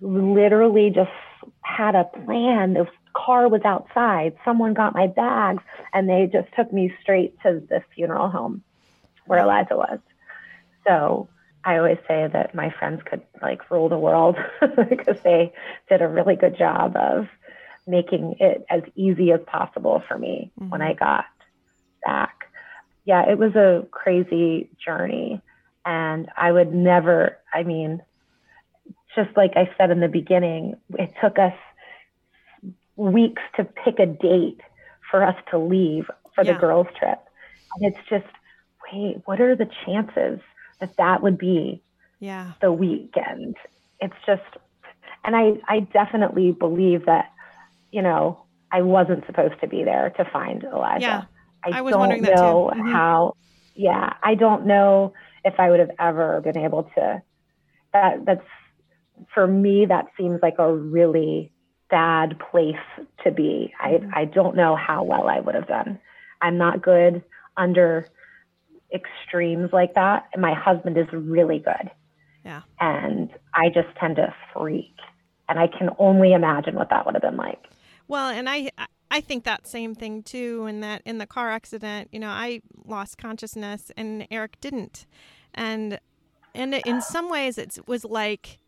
[0.00, 1.10] literally just
[1.62, 2.74] had a plan.
[2.74, 4.36] The car was outside.
[4.44, 8.62] Someone got my bags and they just took me straight to the funeral home
[9.26, 9.98] where Eliza was.
[10.86, 11.28] So
[11.64, 14.36] I always say that my friends could like rule the world
[14.88, 15.52] because they
[15.88, 17.26] did a really good job of
[17.86, 20.70] making it as easy as possible for me mm-hmm.
[20.70, 21.24] when I got
[22.04, 22.50] back.
[23.04, 25.40] Yeah, it was a crazy journey.
[25.84, 28.02] And I would never, I mean,
[29.14, 31.54] just like I said in the beginning, it took us
[32.96, 34.60] weeks to pick a date
[35.10, 36.52] for us to leave for yeah.
[36.52, 37.18] the girls' trip.
[37.74, 38.26] And it's just,
[38.92, 40.40] wait, what are the chances
[40.80, 41.82] that that would be
[42.20, 42.52] yeah.
[42.60, 43.56] the weekend?
[44.00, 44.42] It's just,
[45.24, 47.32] and I, I definitely believe that,
[47.90, 51.00] you know, I wasn't supposed to be there to find Eliza.
[51.00, 51.24] Yeah.
[51.64, 52.92] I, I was don't know mm-hmm.
[52.92, 53.34] how.
[53.74, 55.12] Yeah, I don't know
[55.44, 57.22] if I would have ever been able to.
[57.92, 58.46] That that's
[59.34, 59.84] for me.
[59.86, 61.52] That seems like a really
[61.90, 62.74] bad place
[63.24, 63.72] to be.
[63.82, 64.14] Mm-hmm.
[64.14, 65.98] I I don't know how well I would have done.
[66.40, 67.22] I'm not good
[67.56, 68.08] under
[68.92, 70.28] extremes like that.
[70.36, 71.90] My husband is really good.
[72.44, 72.62] Yeah.
[72.80, 74.94] And I just tend to freak.
[75.48, 77.62] And I can only imagine what that would have been like.
[78.08, 78.70] Well, and I
[79.10, 80.66] I think that same thing too.
[80.66, 85.06] In that in the car accident, you know, I lost consciousness and Eric didn't,
[85.54, 85.98] and
[86.54, 88.58] and in some ways it was like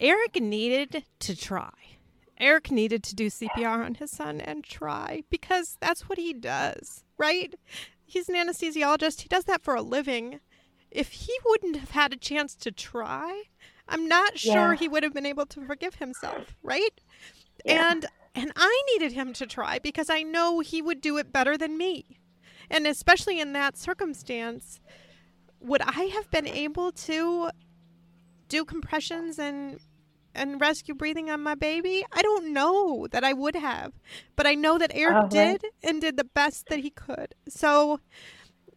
[0.00, 1.97] Eric needed to try.
[2.40, 7.04] Eric needed to do CPR on his son and try because that's what he does,
[7.16, 7.54] right?
[8.04, 9.22] He's an anesthesiologist.
[9.22, 10.40] He does that for a living.
[10.90, 13.42] If he wouldn't have had a chance to try,
[13.88, 14.76] I'm not sure yeah.
[14.76, 17.00] he would have been able to forgive himself, right?
[17.64, 17.90] Yeah.
[17.90, 21.58] And and I needed him to try because I know he would do it better
[21.58, 22.20] than me.
[22.70, 24.80] And especially in that circumstance,
[25.60, 27.50] would I have been able to
[28.48, 29.80] do compressions and
[30.38, 32.04] and rescue breathing on my baby?
[32.12, 33.92] I don't know that I would have,
[34.36, 35.26] but I know that Eric uh-huh.
[35.28, 37.34] did and did the best that he could.
[37.48, 38.00] So,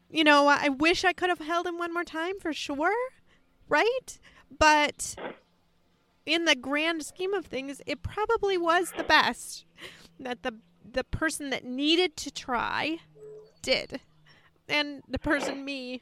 [0.10, 2.94] you know, I wish I could have held him one more time for sure,
[3.70, 4.20] right?
[4.58, 5.16] But
[6.26, 9.66] in the grand scheme of things, it probably was the best
[10.20, 10.56] that the
[10.94, 12.98] the person that needed to try
[13.62, 14.02] did.
[14.68, 16.02] And the person me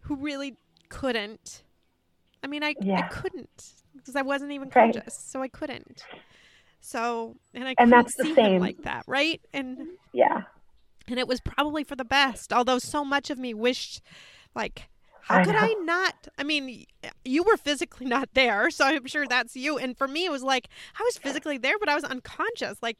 [0.00, 0.56] who really
[0.88, 1.62] couldn't.
[2.42, 2.98] I mean, I, yeah.
[2.98, 4.92] I couldn't because I wasn't even right.
[4.92, 6.02] conscious, so I couldn't.
[6.80, 9.40] So, and I and that's the same like that, right?
[9.52, 10.42] And yeah,
[11.08, 12.52] and it was probably for the best.
[12.52, 14.00] Although so much of me wished,
[14.54, 14.88] like,
[15.22, 15.60] how I could know.
[15.60, 16.28] I not?
[16.38, 16.86] I mean,
[17.24, 19.78] you were physically not there, so I'm sure that's you.
[19.78, 22.78] And for me, it was like I was physically there, but I was unconscious.
[22.82, 22.96] Like,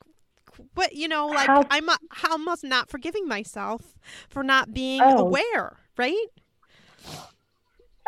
[0.74, 1.88] what you know, like how, I'm
[2.30, 3.98] almost not forgiving myself
[4.28, 5.18] for not being oh.
[5.18, 6.26] aware, right?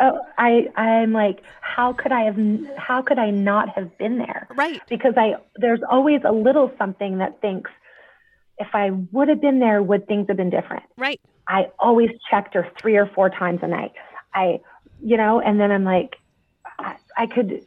[0.01, 2.39] Oh, I I'm like, how could I have?
[2.77, 4.49] How could I not have been there?
[4.55, 4.81] Right.
[4.89, 7.71] Because I there's always a little something that thinks,
[8.59, 10.85] if I would have been there, would things have been different?
[10.97, 11.21] Right.
[11.47, 13.93] I always checked her three or four times a night.
[14.35, 14.61] I,
[15.03, 16.17] you know, and then I'm like,
[16.79, 17.67] I, I could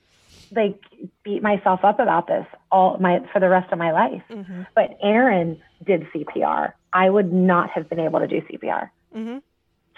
[0.52, 0.80] like
[1.24, 4.24] beat myself up about this all my for the rest of my life.
[4.30, 4.64] Mm-hmm.
[4.74, 6.74] But Aaron did CPR.
[6.94, 8.90] I would not have been able to do CPR.
[9.16, 9.38] Mm-hmm.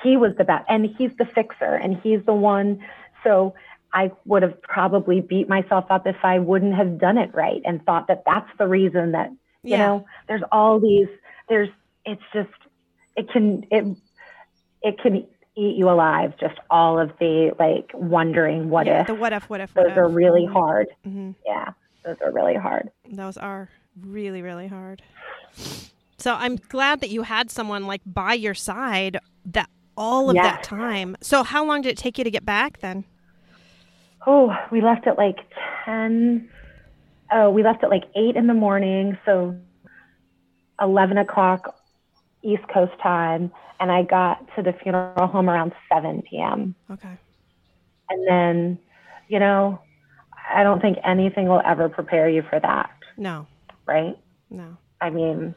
[0.04, 2.80] He was the best, and he's the fixer, and he's the one.
[3.24, 3.56] So
[3.94, 7.84] I would have probably beat myself up if I wouldn't have done it right and
[7.86, 9.30] thought that that's the reason that
[9.64, 9.78] you Yeah.
[9.78, 10.06] know.
[10.28, 11.08] There's all these.
[11.50, 11.70] There's.
[12.06, 12.50] It's just.
[13.16, 13.66] It can.
[13.72, 13.98] It.
[14.84, 15.16] It can
[15.56, 16.34] eat you alive.
[16.40, 19.08] Just all of the like wondering what yeah, if.
[19.08, 19.98] the what if, what if, what those if.
[19.98, 20.88] are really hard.
[21.06, 21.32] mm-hmm.
[21.46, 21.72] Yeah,
[22.06, 22.92] those are really hard.
[23.12, 23.68] Those are
[24.00, 25.02] really, really hard.
[26.20, 30.64] So I'm glad that you had someone like by your side that all of that
[30.64, 31.18] time.
[31.22, 33.04] So how long did it take you to get back then?
[34.26, 35.38] Oh, we left at like
[35.86, 36.50] 10.
[37.32, 39.18] Oh, we left at like 8 in the morning.
[39.26, 39.58] So
[40.82, 41.76] 11 o'clock
[42.44, 43.52] East Coast time.
[43.80, 46.76] And I got to the funeral home around 7 p.m.
[46.92, 47.18] Okay.
[48.10, 48.80] And then,
[49.28, 49.80] you know,
[50.50, 53.46] I don't think anything will ever prepare you for that, No,
[53.86, 54.18] right?
[54.50, 54.78] no.
[55.02, 55.54] I mean,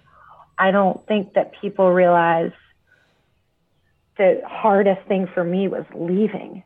[0.58, 2.50] I don't think that people realize
[4.20, 6.62] the hardest thing for me was leaving.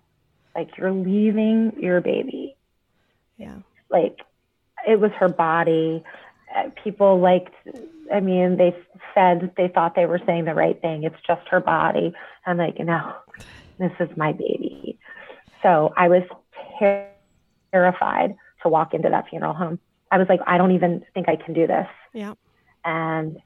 [0.56, 2.56] Like, you're leaving your baby.
[3.36, 3.58] Yeah.
[3.90, 4.20] like
[4.86, 6.04] it was her body.
[6.54, 7.54] Uh, people liked,
[8.12, 8.76] I mean, they
[9.14, 11.04] said they thought they were saying the right thing.
[11.04, 12.12] It's just her body.
[12.44, 13.14] I'm like, no,
[13.78, 14.98] this is my baby.
[15.62, 16.22] So I was
[16.78, 17.08] ter-
[17.72, 19.78] terrified to walk into that funeral home.
[20.10, 21.88] I was like, I don't even think I can do this.
[22.12, 22.34] Yeah.
[22.84, 23.38] And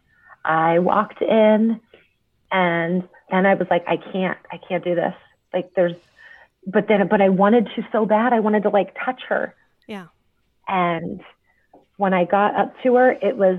[0.44, 1.80] I walked in
[2.50, 5.14] and then I was like, I can't, I can't do this.
[5.52, 5.96] Like there's,
[6.66, 8.32] but then, but I wanted to so bad.
[8.32, 9.54] I wanted to like touch her.
[9.86, 10.06] Yeah.
[10.66, 11.20] And
[11.96, 13.58] when I got up to her, it was,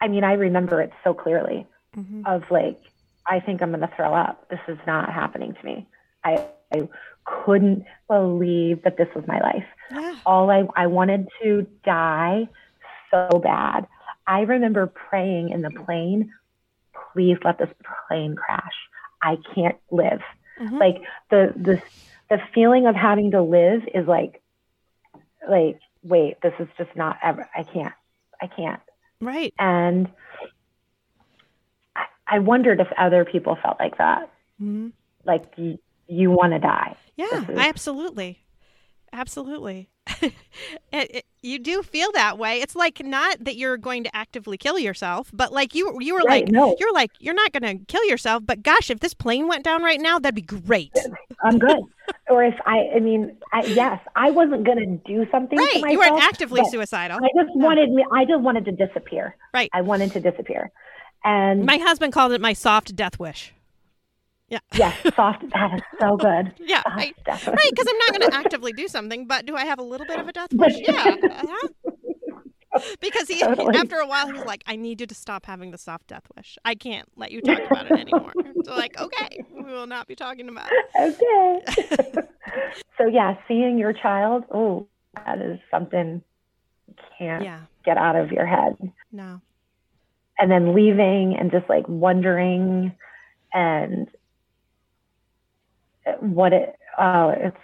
[0.00, 2.78] I mean, I remember it so clearly hmm of like,
[3.26, 4.48] I think I'm going to throw up.
[4.50, 5.86] This is not happening to me.
[6.24, 6.88] I, I
[7.24, 9.64] couldn't believe that this was my life.
[9.90, 10.14] Yeah.
[10.24, 12.48] All I, I wanted to die
[13.10, 13.86] so bad.
[14.26, 16.32] I remember praying in the plane,
[17.16, 17.70] please let this
[18.08, 18.74] plane crash.
[19.22, 20.20] I can't live.
[20.60, 20.78] Mhm.
[20.78, 21.82] Like the, the,
[22.28, 24.42] the feeling of having to live is like,
[25.48, 27.94] like, wait, this is just not ever, I can't,
[28.40, 28.80] I can't.
[29.20, 29.54] Right.
[29.58, 30.08] And
[31.94, 34.30] I, I wondered if other people felt like that.
[34.58, 34.88] hmm
[35.24, 36.96] Like you, you want to die.
[37.16, 38.40] Yeah, is- I absolutely,
[39.12, 39.88] absolutely.
[40.22, 40.32] it,
[40.92, 42.60] it, you do feel that way.
[42.60, 46.20] It's like not that you're going to actively kill yourself, but like you, you were
[46.20, 46.76] Right, like, no.
[46.78, 48.42] you're like, you're not going to kill yourself.
[48.46, 50.92] But gosh, if this plane went down right now, that'd be great.
[51.42, 51.78] I'm good.
[52.30, 55.74] or if I, I mean, I, yes, I wasn't going to do something to right?
[55.82, 55.92] myself.
[55.92, 57.18] You weren't actively suicidal.
[57.18, 58.04] I just wanted me.
[58.12, 59.36] I just wanted to disappear.
[59.52, 59.70] Right.
[59.72, 60.70] I wanted to disappear.
[61.24, 63.52] And My husband called it my soft death wish.
[64.48, 64.60] Yeah.
[64.74, 65.42] yes, soft.
[65.52, 66.52] That is so good.
[66.60, 66.82] Yeah.
[66.86, 67.46] I, death.
[67.46, 70.06] right, because I'm not going to actively do something, but do I have a little
[70.06, 70.74] bit of a death wish?
[70.78, 71.14] Yeah.
[71.22, 71.68] uh-huh.
[73.00, 73.74] Because he, Totally.
[73.74, 76.58] after a while, he's like, "I need you to stop having the soft death wish.
[76.62, 78.32] I can't let you talk about it anymore."
[78.66, 81.64] So, like, okay, we will not be talking about it.
[81.74, 82.28] okay.
[82.98, 84.44] so yeah, seeing your child.
[84.52, 84.86] Oh,
[85.24, 86.22] that is something
[86.86, 87.60] you can't Yeah.
[87.86, 88.76] get out of your head.
[89.10, 89.40] No.
[90.38, 92.92] and then leaving and just like wondering
[93.54, 94.06] and
[96.20, 97.56] what it oh it's,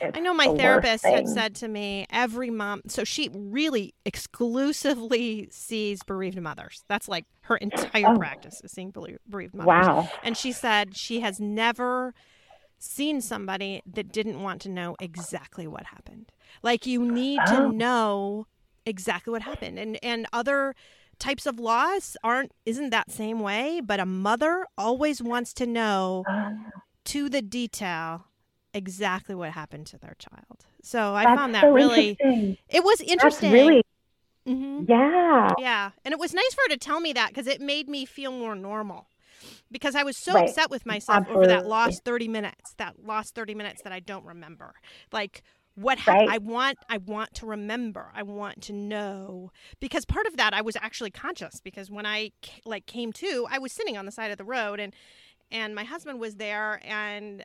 [0.00, 2.82] it's I know my the therapist had said to me every mom.
[2.88, 6.84] So she really exclusively sees bereaved mothers.
[6.88, 8.18] That's like her entire Oh.
[8.18, 9.86] practice is seeing bereaved mothers.
[9.86, 12.12] wow And she said she has never
[12.78, 16.32] seen somebody that didn't want to know exactly what happened.
[16.62, 17.56] Like you need Oh.
[17.56, 18.46] to know
[18.84, 19.78] exactly what happened.
[19.78, 20.74] And and other
[21.18, 26.24] types of loss aren't isn't that same way, but a mother always wants to know
[26.28, 26.72] Um,
[27.06, 28.26] to the detail
[28.72, 30.66] exactly what happened to their child.
[30.82, 32.18] So I that's found that so really
[32.68, 33.50] it was interesting.
[33.50, 33.82] that's really
[34.46, 37.60] hmm yeah yeah, and it was nice for her to tell me that because it
[37.60, 39.06] made me feel more normal.
[39.70, 40.48] Because I was so Right.
[40.48, 44.24] upset with myself over that lost thirty minutes, that lost thirty minutes that I don't
[44.24, 44.74] remember.
[45.12, 45.42] Like
[45.76, 46.28] what happened?
[46.28, 46.34] Right.
[46.34, 48.10] I want, I want to remember.
[48.14, 49.50] I want to know
[49.80, 52.30] because part of that I was actually conscious because when I
[52.64, 54.94] like came to, I was sitting on the side of the road and
[55.54, 57.44] and my husband was there and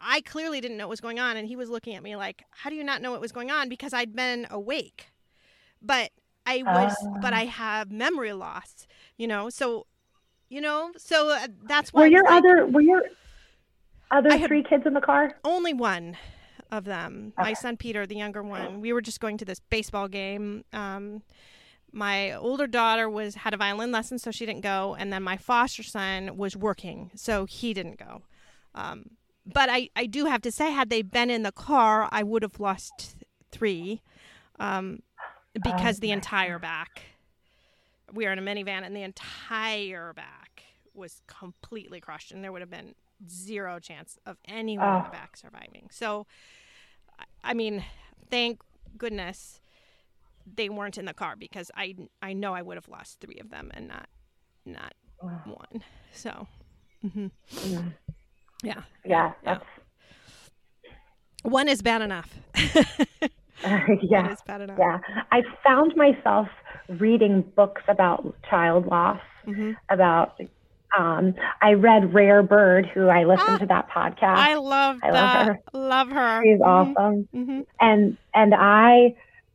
[0.00, 2.42] I clearly didn't know what was going on and he was looking at me like,
[2.50, 5.12] "How do you not know what was going on?" because I'd been awake.
[5.80, 6.10] But
[6.46, 7.38] I was but Ah.
[7.38, 9.50] I have memory loss, you know.
[9.50, 9.86] So,
[10.48, 13.02] you know, so uh, that's why were your like, other were your
[14.10, 16.16] other three kids in the car only one
[16.70, 17.32] of them.
[17.36, 18.80] My son Peter, the younger one.
[18.80, 20.64] We were just going to this baseball game.
[20.72, 21.22] Um,
[21.96, 25.38] my older daughter was had a violin lesson, so she didn't go, and then my
[25.38, 28.20] foster son was working, so he didn't go.
[28.74, 29.12] Um,
[29.46, 32.42] but I, I do have to say, had they been in the car, I would
[32.42, 33.16] have lost
[33.50, 34.02] three,
[34.60, 35.00] um,
[35.62, 37.02] because the entire back.
[38.12, 42.60] We were in a minivan, and the entire back was completely crushed, and there would
[42.60, 42.94] have been
[43.26, 45.88] zero chance of anyone in the back surviving.
[45.90, 46.26] So,
[47.42, 47.82] I mean,
[48.30, 48.60] thank
[48.98, 49.62] goodness
[50.54, 53.50] they weren't in the car because I I know I would have lost three of
[53.50, 54.08] them and not
[54.64, 54.94] not
[55.44, 55.82] one.
[56.12, 56.46] So,
[57.02, 57.26] hmm
[57.64, 57.94] Mm.
[58.62, 59.58] yeah, Yeah, Yeah.
[61.42, 62.38] one is bad enough.
[64.02, 64.78] One yeah, is bad enough.
[64.78, 64.98] yeah.
[65.32, 66.48] I found myself
[66.88, 69.20] reading books about child loss.
[69.44, 70.34] hmm About
[70.96, 74.48] um, I read Rare Bird, who I listened Ah, to that podcast.
[74.48, 75.46] I love I love that.
[75.46, 75.58] her.
[75.72, 76.42] Love her.
[76.42, 77.28] She's awesome.
[77.32, 79.14] hmm and and I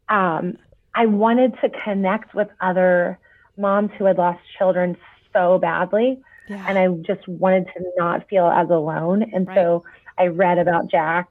[0.10, 0.58] um
[0.94, 3.20] I wanted to connect with other
[3.58, 4.98] moms who had lost children
[5.34, 6.20] so badly
[6.50, 6.66] Yeah.
[6.68, 9.84] and I just wanted to not feel as alone and so
[10.18, 11.28] I read about Jack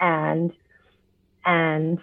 [0.00, 0.52] and
[1.44, 1.98] and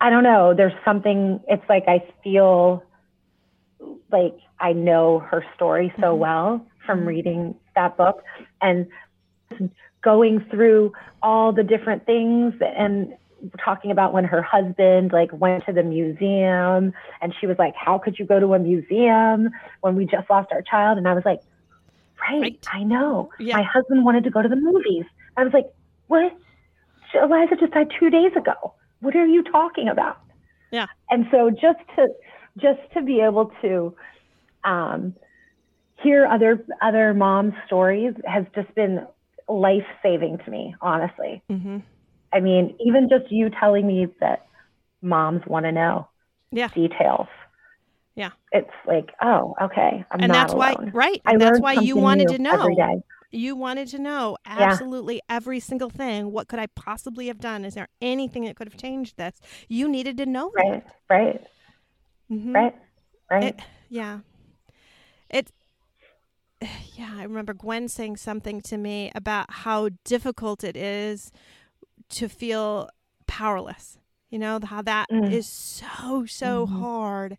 [0.00, 2.82] I don't know there's something it's like I feel
[4.12, 6.18] like I know her story so Mhm.
[6.18, 7.06] well from Mhm.
[7.06, 8.22] reading that book
[8.60, 8.86] and
[10.02, 10.92] going through
[11.22, 13.14] all the different things and
[13.62, 17.98] talking about when her husband like went to the museum and she was like how
[17.98, 20.98] could you go to a museum when we just lost our child?
[20.98, 21.40] And I was like
[22.20, 22.66] right, Right.
[22.72, 23.30] I know.
[23.38, 23.56] Yeah.
[23.56, 25.04] my husband wanted to go to the movies.
[25.36, 25.66] I was like
[26.06, 26.32] what?
[27.14, 28.74] Eliza just died 2 days ago.
[29.00, 30.18] What are you talking about?
[30.70, 30.86] Yeah.
[31.10, 32.08] and so just to
[32.58, 33.94] just to be able to
[34.64, 35.14] um,
[36.02, 39.06] hear other other moms stories has just been
[39.48, 41.42] life saving to me honestly.
[41.50, 41.78] Hmm
[42.34, 44.46] I mean, even just you telling me that
[45.00, 46.08] moms want to know
[46.50, 46.68] Yeah.
[46.74, 47.28] details.
[48.16, 48.30] Yeah.
[48.52, 50.04] It's like, oh, okay.
[50.10, 50.90] I'm And that's why, alone.
[50.92, 51.20] right?
[51.26, 52.68] I And that's why you wanted to know.
[53.30, 56.30] You wanted to know absolutely every single thing.
[56.30, 57.64] What could I possibly have done?
[57.64, 59.40] Is there anything that could have changed this?
[59.68, 61.40] You needed to know Right, right,
[62.30, 62.36] that.
[62.36, 62.54] Mhm.
[62.54, 62.74] right,
[63.30, 63.42] right.
[63.44, 64.20] It, yeah.
[65.30, 65.50] It
[66.94, 71.32] yeah, I remember Gwen saying something to me about how difficult it is
[72.10, 72.90] to feel
[73.26, 73.98] powerless.
[74.30, 75.50] You know, how that is Mm.
[75.50, 76.80] so so Mhm.
[76.80, 77.38] hard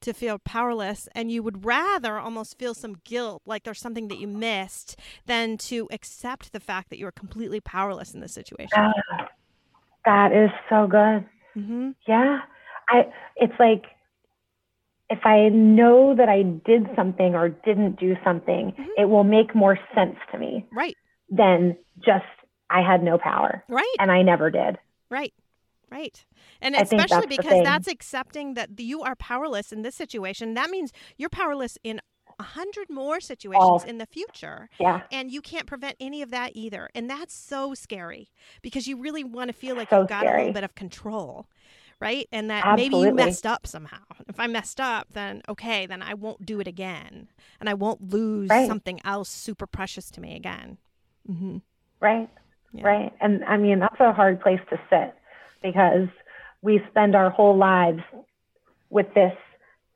[0.00, 4.18] to feel powerless and you would rather almost feel some guilt like there's something that
[4.18, 8.76] you missed than to accept the fact that you are completely powerless in this situation.
[8.76, 9.28] Ah,
[10.04, 11.24] that is so good.
[11.56, 11.94] Mhm.
[12.08, 12.40] Yeah.
[12.88, 13.84] I it's like
[15.08, 18.86] if I know that I did something or didn't do something, Mhm.
[18.96, 20.96] it will make more sense to me Right.
[21.28, 22.24] than just
[22.72, 23.94] I had no power Right.
[23.98, 24.78] and I never did.
[25.10, 25.34] Right.
[25.90, 26.24] Right.
[26.62, 30.54] And I especially that's because that's accepting that you are powerless in this situation.
[30.54, 32.00] That means you're powerless in
[32.38, 33.88] a hundred more situations Oh.
[33.88, 34.70] in the future.
[34.80, 35.02] Yeah.
[35.12, 36.88] And you can't prevent any of that either.
[36.94, 38.30] And that's so scary
[38.62, 41.46] because you really want to feel like So you've got a little bit of control.
[42.00, 42.26] Right.
[42.32, 43.98] And that maybe you messed up somehow.
[44.28, 47.28] If I messed up, then okay, then I won't do it again.
[47.60, 48.66] And I won't lose Right.
[48.66, 50.78] something else super precious to me again.
[51.30, 51.58] Mm-hmm.
[52.00, 52.28] Right.
[52.72, 52.86] Yeah.
[52.86, 53.12] Right.
[53.20, 55.14] And I mean, that's a hard place to sit
[55.62, 56.08] because
[56.62, 58.02] we spend our whole lives
[58.90, 59.34] with this.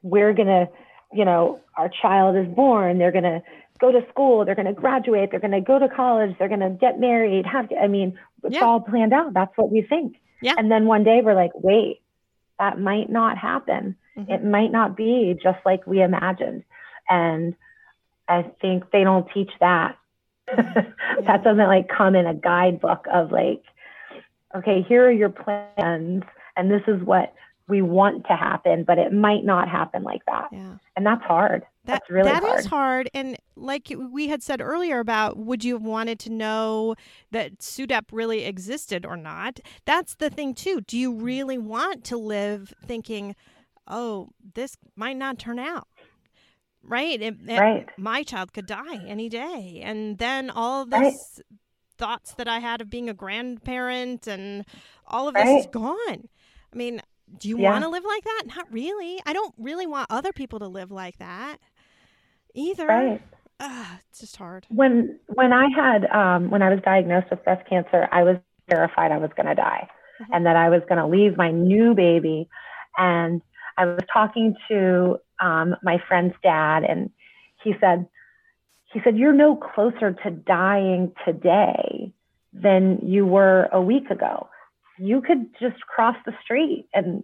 [0.03, 0.68] We're going to,
[1.12, 3.43] you know, our child is born, they're going to
[3.79, 6.61] go to school, they're going to graduate, they're going to go to college, they're going
[6.61, 7.47] to get married.
[7.47, 8.64] Have, I mean, it's Yeah.
[8.64, 9.33] all planned out.
[9.33, 10.16] That's what we think.
[10.43, 10.55] Yeah.
[10.57, 12.01] And then one day we're like, wait,
[12.59, 13.97] that might not happen.
[14.16, 14.31] Mhm.
[14.31, 16.64] It might not be just like we imagined.
[17.09, 17.55] And
[18.29, 19.97] I think they don't teach that.
[21.26, 23.62] that doesn't like come in a guidebook of like,
[24.57, 26.22] okay, here are your plans,
[26.57, 27.34] and this is what
[27.68, 30.49] we want to happen, but it might not happen like that.
[30.53, 30.76] Yeah.
[30.94, 31.62] And that's hard.
[31.84, 32.61] That, That's really that hard.
[32.61, 33.11] is hard.
[33.14, 36.97] And like we had said earlier about would you have wanted to know
[37.30, 39.61] that SUDEP really existed or not?
[39.84, 40.80] That's the thing too.
[40.80, 43.36] Do you really want to live thinking,
[43.86, 45.86] oh, this might not turn out?
[46.87, 47.20] Right?
[47.20, 47.89] It- it- Right.
[47.99, 49.80] my child could die any day.
[49.84, 51.12] And then all of Right.
[51.99, 54.64] thoughts that I had of being a grandparent and
[55.07, 56.28] all of this is gone.
[56.72, 57.01] I mean,
[57.39, 57.70] do you Yeah.
[57.70, 58.43] want to live like that?
[58.57, 59.20] Not really.
[59.26, 61.59] I don't really want other people to live like that
[62.55, 62.87] either.
[62.87, 63.22] Right.
[63.59, 64.66] Ugh, it's just hard.
[64.68, 68.37] When when I had um, when I was diagnosed with breast cancer, I was
[68.68, 69.89] terrified I was going to die,
[70.20, 70.26] Mhm.
[70.32, 72.49] and that I was going to leave my new baby.
[72.99, 73.41] And
[73.78, 77.11] I was talking to um, my friend's dad, and
[77.62, 78.07] he said,
[78.93, 82.12] he said, "You're no closer to dying today
[82.53, 84.49] than you were a week ago.
[84.99, 87.22] You could just cross the street and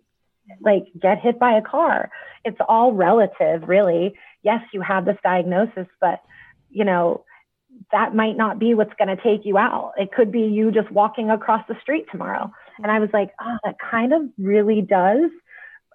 [0.60, 2.10] like get hit by a car.
[2.44, 4.14] It's all relative, really.
[4.42, 6.20] Yes, you have this diagnosis, but
[6.70, 7.24] you know,
[7.90, 9.92] that might not be what's going to take you out.
[9.96, 12.50] It could be you just walking across the street tomorrow.
[12.82, 15.30] And I was like, oh, that kind of really does.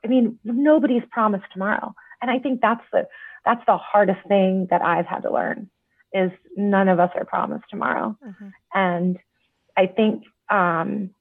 [0.03, 1.93] I mean, nobody's promised tomorrow.
[2.21, 3.07] And I think that's the
[3.45, 5.69] that's the hardest thing that I've had to learn
[6.13, 8.17] is none of us are promised tomorrow.
[8.25, 8.47] Mm-hmm.
[8.73, 9.17] And
[9.77, 11.11] I think um,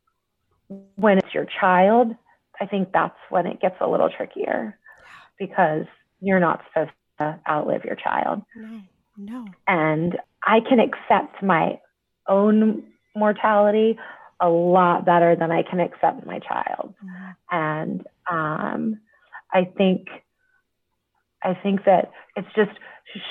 [0.97, 2.15] when it's your child,
[2.61, 4.79] I think that's when it gets a little trickier
[5.39, 5.85] because
[6.21, 8.43] you're not supposed to outlive your child.
[8.57, 8.81] No,
[9.17, 9.47] no.
[9.67, 11.79] And I can accept my
[12.29, 12.85] own
[13.15, 13.99] mortality
[14.41, 16.95] a lot better than I can accept my child.
[17.05, 17.31] Mm-hmm.
[17.51, 19.01] And um,
[19.53, 20.09] I think
[21.43, 22.73] I think that it's just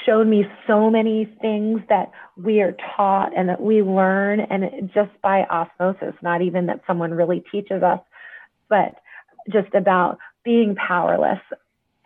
[0.05, 5.11] shown me so many things that we are taught and that we learn and just
[5.21, 7.99] by osmosis, not even that someone really teaches us,
[8.69, 8.95] but
[9.51, 11.39] just about being powerless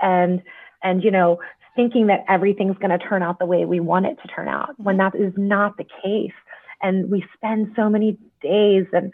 [0.01, 0.41] and
[0.83, 1.39] and you know
[1.75, 4.73] thinking that everything's going to turn out the way we want it to turn out
[4.77, 6.33] when that is not the case.
[6.81, 9.13] And we spend so many days and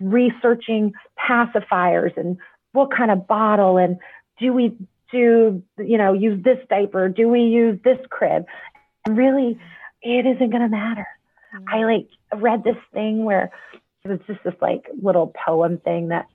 [0.00, 2.38] researching pacifiers and
[2.72, 3.98] what kind of bottle and
[4.38, 4.76] do we
[5.12, 8.44] do you know use this diaper do we use this crib
[9.06, 9.58] and really
[10.02, 11.06] it isn't going to matter
[11.54, 11.64] mm-hmm.
[11.68, 12.08] i like
[12.40, 13.50] read this thing where
[14.04, 16.26] it was just this like little poem thing that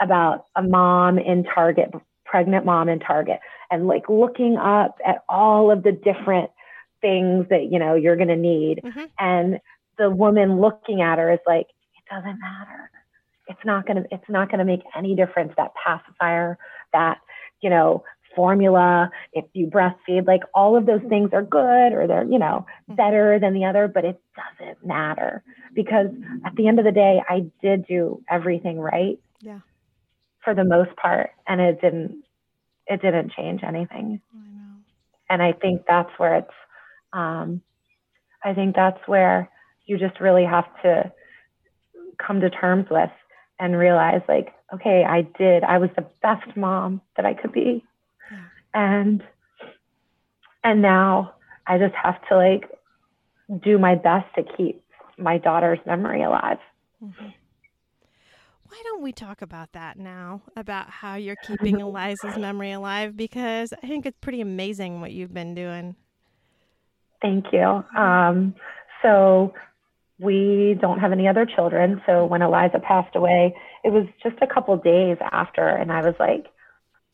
[0.00, 1.90] about a mom in target
[2.24, 3.40] pregnant mom in target
[3.70, 6.50] and like looking up at all of the different
[7.00, 9.04] things that you know you're going to need mm-hmm.
[9.18, 9.60] and
[9.98, 12.90] the woman looking at her is like it doesn't matter
[13.48, 16.56] it's not going to it's not going to make any difference that pacifier
[16.92, 17.18] that
[17.60, 18.04] you know,
[18.34, 22.66] formula, if you breastfeed, like all of those things are good or they're, you know,
[22.88, 22.94] mm-hmm.
[22.94, 25.42] better than the other, but it doesn't matter
[25.74, 26.06] because
[26.44, 29.18] at the end of the day, I did do everything right.
[29.40, 29.60] Yeah.
[30.44, 31.30] For the most part.
[31.46, 32.22] And it didn't,
[32.86, 34.20] it didn't change anything.
[34.32, 34.76] I know.
[35.28, 36.54] and I think that's where it's,
[37.12, 37.60] um,
[38.42, 39.50] I think that's where
[39.84, 41.12] you just really have to
[42.24, 43.10] come to terms with
[43.58, 45.64] and realize like okay, I did.
[45.64, 47.84] I was the best mom that I could be.
[48.30, 48.38] Yeah.
[48.74, 49.22] And
[50.62, 51.34] and now
[51.66, 52.70] I just have to like
[53.62, 54.82] do my best to keep
[55.18, 56.58] my daughter's memory alive.
[57.02, 57.26] Mm-hmm.
[58.70, 60.42] Why don't we talk about that now?
[60.56, 65.34] About how you're keeping Eliza's memory alive because I think it's pretty amazing what you've
[65.34, 65.96] been doing.
[67.20, 67.84] Thank you.
[67.96, 68.54] Um,
[69.02, 69.52] so
[70.20, 72.02] we don't have any other children.
[72.06, 76.14] So when Eliza passed away, it was just a couple days after, and I was
[76.20, 76.46] like,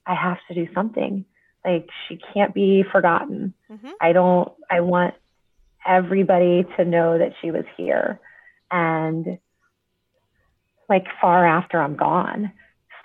[0.05, 1.25] I have to do something.
[1.65, 3.55] Like she can't be forgotten.
[3.71, 3.91] Mm-hmm.
[4.01, 4.53] I don't.
[4.71, 5.15] I want
[5.87, 8.21] everybody to know that she was here,
[8.71, 9.39] and
[10.89, 12.53] like far after I'm gone.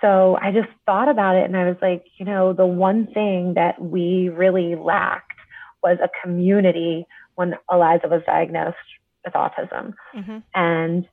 [0.00, 3.54] So I just thought about it, and I was like, you know, the one thing
[3.54, 5.38] that we really lacked
[5.82, 8.76] was a community when Eliza was diagnosed
[9.24, 9.94] with autism.
[10.14, 10.38] Mm-hmm.
[10.54, 11.08] And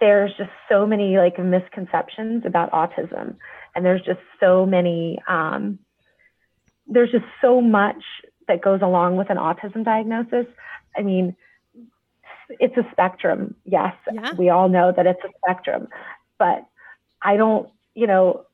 [0.00, 3.36] there's just so many like misconceptions about autism.
[3.74, 5.78] And there's just so many, um,
[6.86, 8.02] there's just so much
[8.48, 10.46] that goes along with an autism diagnosis.
[10.96, 11.36] I mean,
[12.48, 13.54] it's a spectrum.
[13.64, 14.32] Yes, yeah.
[14.38, 15.88] we all know that it's a spectrum,
[16.38, 16.64] but
[17.20, 18.46] I don't, you know,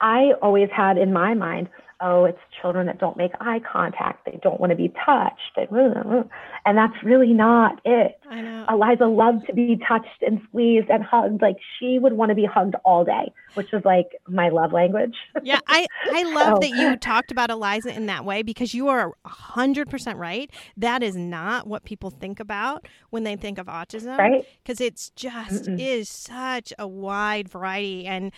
[0.00, 1.68] I always had in my mind,
[2.00, 4.26] oh, it's children that don't make eye contact.
[4.26, 5.56] They don't want to be touched.
[5.56, 8.18] And that's really not it.
[8.28, 8.66] I know.
[8.68, 11.40] Eliza loved to be touched and squeezed and hugged.
[11.40, 15.14] Like she would want to be hugged all day, which is like my love language.
[15.42, 16.68] yeah, I, I love so.
[16.68, 20.50] that you talked about Eliza in that way because you are 100% right.
[20.76, 24.18] That is not what people think about when they think of autism.
[24.18, 24.46] Right.
[24.62, 25.80] Because it's just Mm-mm.
[25.80, 28.06] is such a wide variety.
[28.06, 28.32] And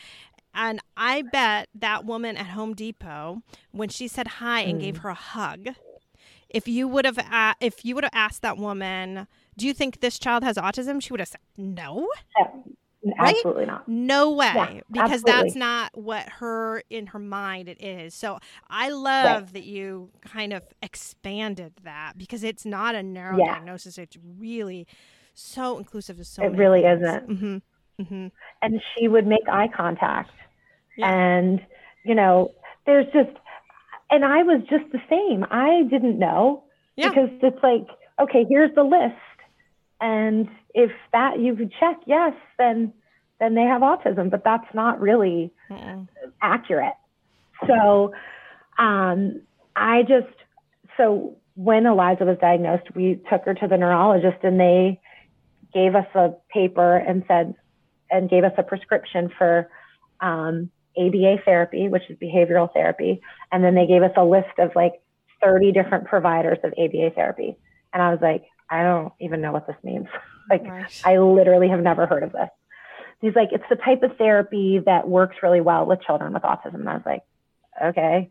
[0.55, 4.83] and I bet that woman at Home Depot, when she said hi and mm.
[4.83, 5.69] gave her a hug,
[6.49, 9.27] if you would have a- if you would have asked that woman,
[9.57, 12.09] "Do you think this child has autism?" she would have said, "No."
[13.19, 13.69] Absolutely right?
[13.69, 13.89] not.
[13.89, 15.43] No way, yeah, because absolutely.
[15.43, 18.13] that's not what her in her mind it is.
[18.13, 18.39] So
[18.69, 19.53] I love right.
[19.53, 23.55] that you kind of expanded that because it's not a narrow yeah.
[23.55, 23.99] diagnosis.
[23.99, 24.87] It's really
[25.33, 26.43] so inclusive of so.
[26.43, 27.03] It really things.
[27.03, 27.29] isn't.
[27.29, 27.57] Mm-hmm.
[28.01, 28.29] Mm-hmm.
[28.63, 30.31] And she would make eye contact.
[30.97, 31.13] Yeah.
[31.13, 31.61] And,
[32.05, 32.53] you know,
[32.87, 33.37] there's just,
[34.11, 35.45] and I was just the same.
[35.51, 36.65] I didn't know
[36.97, 37.09] yeah.
[37.09, 37.87] because it's like,
[38.21, 39.15] okay, here's the list.
[40.01, 42.93] And if that you could check, yes, then
[43.41, 46.09] then they have autism, but that's not really Mm-mm.
[46.43, 46.95] accurate.
[47.69, 48.13] So
[48.79, 49.43] um,
[49.77, 50.35] I just
[50.97, 55.01] so when Eliza was diagnosed, we took her to the neurologist and they
[55.75, 57.55] gave us a paper and said
[58.11, 59.71] and gave us a prescription for
[60.21, 63.21] um, ABA therapy, which is behavioral therapy.
[63.53, 64.95] And then they gave us a list of like
[65.43, 67.57] 30 different providers of ABA therapy.
[67.93, 70.07] And I was like, I don't even know what this means.
[70.51, 71.03] like, right.
[71.05, 72.49] I literally have never heard of this.
[73.21, 76.75] He's like, it's the type of therapy that works really well with children with autism.
[76.75, 77.23] And I was like,
[77.83, 78.31] okay.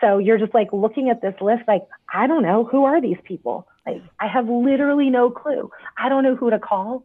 [0.00, 1.82] So you're just like looking at this list, like,
[2.12, 3.66] I don't know, who are these people?
[3.86, 5.70] Like, I have literally no clue.
[5.98, 7.04] I don't know who to call.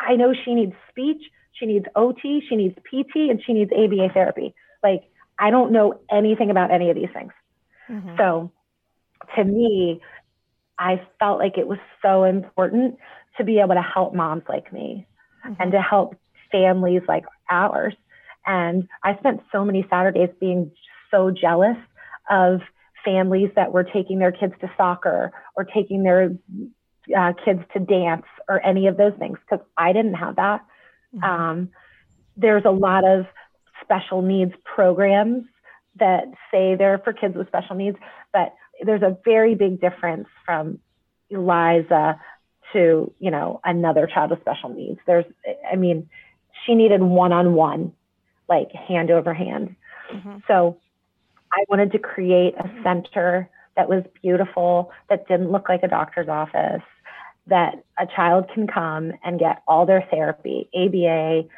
[0.00, 1.22] I know she needs speech,
[1.52, 4.54] she needs OT, she needs PT, and she needs ABA therapy.
[4.82, 5.02] Like,
[5.38, 7.32] I don't know anything about any of these things.
[7.90, 8.16] Mm-hmm.
[8.16, 8.52] So
[9.36, 10.00] to me,
[10.78, 12.96] I felt like it was so important
[13.36, 15.06] to be able to help moms like me
[15.44, 15.60] mm-hmm.
[15.60, 16.16] and to help
[16.50, 17.94] families like ours.
[18.46, 20.72] And I spent so many Saturdays being
[21.10, 21.76] so jealous
[22.30, 22.60] of
[23.04, 26.30] families that were taking their kids to soccer or taking their
[27.16, 30.66] uh, kids to dance or any of those things because I didn't have that.
[31.14, 31.24] Mm-hmm.
[31.24, 31.68] Um,
[32.36, 33.26] there's a lot of
[33.82, 35.44] special needs programs
[35.98, 37.96] that say they're for kids with special needs,
[38.32, 40.80] but there's a very big difference from
[41.30, 42.20] Eliza
[42.72, 44.98] to, you know, another child with special needs.
[45.06, 45.24] There's,
[45.70, 46.08] I mean,
[46.64, 47.92] she needed one on one,
[48.48, 49.76] like hand over hand.
[50.12, 50.38] Mm-hmm.
[50.48, 50.78] So
[51.52, 56.28] I wanted to create a center that was beautiful, that didn't look like a doctor's
[56.28, 56.82] office,
[57.50, 61.48] that a child can come and get all their therapy, ABA,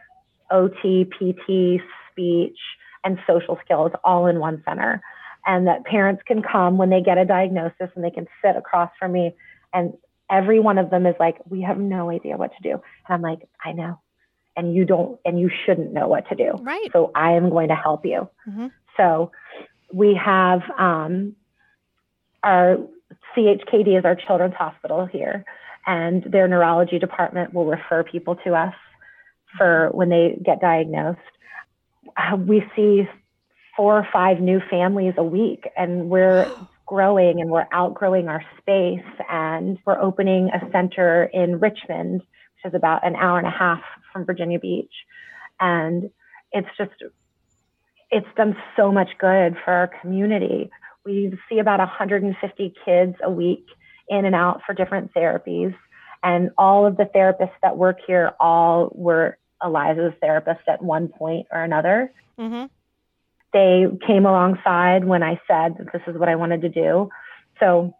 [0.51, 1.81] OT, PT,
[2.11, 2.59] speech,
[3.05, 5.01] and social skills all in one center.
[5.47, 8.91] And that parents can come when they get a diagnosis and they can sit across
[8.99, 9.35] from me
[9.73, 9.95] and
[10.31, 12.71] every one of them is like we have no idea what to do.
[12.73, 14.01] And i'm like i know.
[14.57, 16.53] And you don't and you shouldn't know what to do.
[16.61, 16.91] Right.
[16.93, 18.29] So i am going to help you.
[18.49, 18.67] Mm-hmm.
[18.97, 19.33] so
[19.93, 21.37] we have um,
[22.43, 22.79] our
[23.37, 25.45] chkd is our children's hospital here
[25.87, 28.75] and their neurology department will refer people to us
[29.59, 31.19] for when they get diagnosed
[32.17, 33.09] uh, we see
[33.77, 36.51] four or five new families a week and we're
[36.87, 42.75] growing and we're outgrowing our space and we're opening a center in Richmond, which is
[42.75, 43.81] about an hour and a half
[44.13, 44.93] from Virginia Beach.
[45.59, 46.11] And
[46.53, 46.91] it's just,
[48.11, 50.71] it's done so much good for our community.
[51.05, 53.67] We see about 150 kids a week
[54.09, 55.75] in and out for different therapies.
[56.23, 61.47] And all of the therapists that work here all were Eliza's therapists at one point
[61.51, 62.13] or another.
[62.39, 62.67] Mm-hmm
[63.53, 67.11] they came alongside when I said that this is what I wanted to do.
[67.61, 67.95] So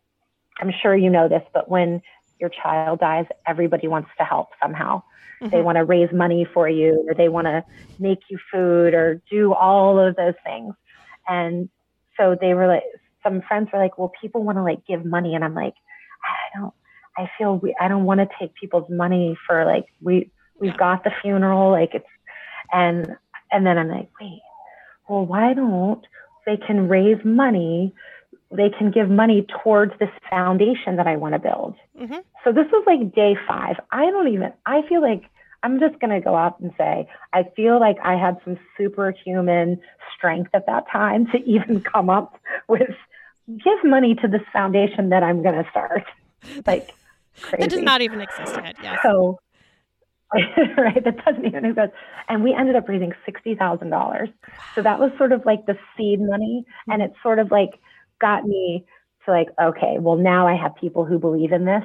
[0.61, 2.03] I'm sure you know this, but when
[2.41, 5.03] your child dies, everybody wants to help somehow.
[5.41, 5.51] Mm-hmm.
[5.51, 7.65] They want to raise money for you, or they want to
[7.99, 10.75] make you food, or do all of those things.
[11.29, 11.69] And
[12.17, 12.85] so they were like,
[13.23, 15.75] some friends were like, well, people want to like give money, and I'm like,
[16.25, 16.75] I don't.
[17.17, 21.05] I feel we, I don't want to take people's money for like we we've got
[21.05, 22.07] the funeral, like it's,
[22.73, 23.17] and
[23.51, 24.41] and then I'm like, wait,
[25.09, 26.05] well, why don't
[26.47, 27.93] they can raise money?
[28.51, 31.75] They can give money towards this foundation that I want to build.
[32.01, 32.21] Mm-hmm.
[32.45, 33.77] So this was like day five.
[33.91, 35.25] I don't even, I feel like
[35.63, 39.81] I'm just going to go out and say, I feel like I had some superhuman
[40.17, 42.91] strength at that time to even come up with
[43.49, 46.05] give money to this foundation that I'm going to start.
[46.67, 46.93] Like,
[47.41, 47.57] crazy.
[47.61, 48.75] That does not even exist yet.
[48.83, 48.99] Yes.
[49.05, 49.39] So,
[50.35, 51.05] right?
[51.05, 51.93] That doesn't even exist.
[52.29, 54.33] And we ended up raising $60,000.
[54.75, 56.65] So that was sort of like the seed money.
[56.89, 57.79] And it sort of like
[58.21, 58.85] got me
[59.25, 61.85] to like, okay, well, now I have people who believe in this.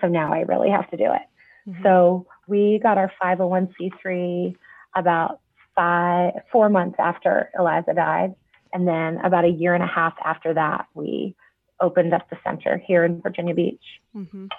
[0.00, 1.68] So now I really have to do it.
[1.68, 1.82] Mm-hmm.
[1.82, 4.56] So we got our 501c3
[4.96, 5.40] about
[5.76, 8.34] five, four months after Eliza died.
[8.72, 11.34] And then about a year and a half after that, we
[11.80, 13.82] opened up the center here in Virginia Beach.
[14.14, 14.46] Mm-hmm.
[14.46, 14.50] And,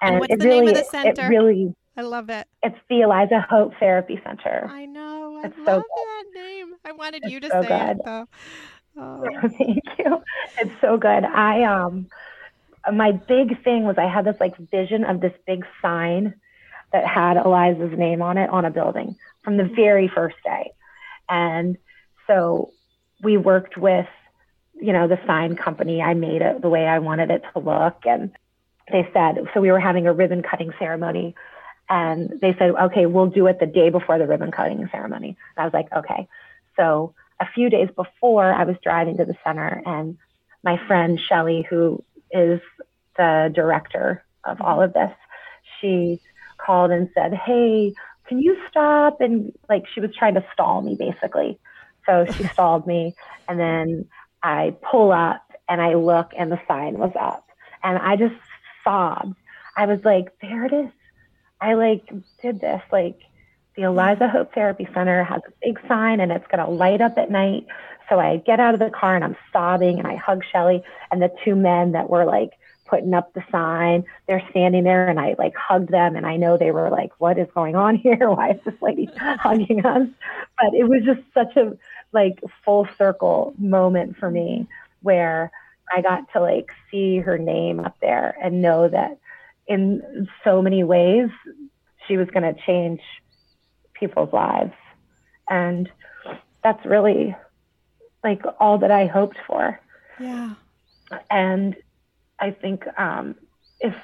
[0.00, 1.26] and what's the really, name of the center?
[1.26, 2.46] It really I love it.
[2.62, 4.66] It's the Eliza Hope Therapy Center.
[4.68, 5.40] I know.
[5.42, 6.74] I it's love so that name.
[6.84, 7.90] I wanted it's you to so say good.
[7.90, 8.28] it though.
[8.96, 9.24] Oh.
[9.58, 10.22] Thank you.
[10.56, 11.24] It's so good.
[11.24, 12.06] I um
[12.92, 16.34] my big thing was I had this like vision of this big sign
[16.92, 20.70] that had Eliza's name on it on a building from the very first day.
[21.28, 21.76] And
[22.28, 22.70] so
[23.24, 24.06] we worked with,
[24.80, 26.02] you know, the sign company.
[26.02, 28.02] I made it the way I wanted it to look.
[28.04, 28.30] And
[28.92, 31.34] they said, so we were having a ribbon cutting ceremony
[31.88, 35.36] and they said, okay, we'll do it the day before the ribbon cutting ceremony.
[35.56, 36.28] And I was like, okay.
[36.76, 40.16] So a few days before, I was driving to the center, and
[40.62, 42.60] my friend Shelly, who is
[43.16, 45.12] the director of all of this,
[45.80, 46.20] she
[46.56, 47.92] called and said, hey,
[48.28, 49.20] can you stop?
[49.20, 51.58] And like she was trying to stall me basically.
[52.06, 53.14] So she stalled me.
[53.48, 54.06] And then
[54.42, 57.48] I pull up and I look, and the sign was up.
[57.82, 58.34] And I just
[58.82, 59.36] sobbed.
[59.76, 60.90] I was like, there it is
[61.64, 62.82] I like did this.
[62.92, 63.18] Like
[63.74, 67.16] the Eliza Hope Therapy Center has a big sign and it's going to light up
[67.16, 67.66] at night.
[68.10, 71.22] So I get out of the car and I'm sobbing and I hug Shelly and
[71.22, 72.50] the two men that were like
[72.94, 76.56] putting up the sign, they're standing there and I like hugged them and I know
[76.56, 78.30] they were like, what is going on here?
[78.30, 80.08] Why is this lady hugging us?
[80.60, 81.76] But it was just such a
[82.12, 84.68] like full circle moment for me
[85.02, 85.50] where
[85.92, 89.18] I got to like see her name up there and know that
[89.66, 91.30] in so many ways
[92.06, 93.00] she was going to change
[93.92, 94.74] people's lives.
[95.50, 95.90] And
[96.62, 97.34] that's really
[98.22, 99.80] like all that I hoped for.
[100.20, 100.54] Yeah.
[101.28, 101.74] And
[102.44, 103.36] I think um,
[103.80, 103.94] if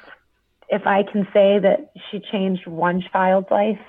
[0.71, 3.81] if I can say that she changed one child's life,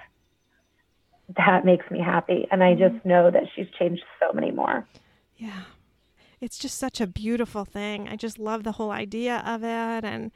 [1.38, 2.48] that makes me happy.
[2.52, 4.86] And I just know that she's changed so many more.
[5.38, 5.62] Yeah.
[6.42, 8.10] It's just such a beautiful thing.
[8.10, 10.04] I just love the whole idea of it.
[10.04, 10.32] And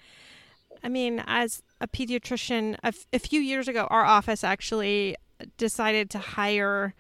[0.84, 5.18] I mean, as a pediatrician, a, f- a few years ago, our office actually
[5.58, 6.94] decided to hire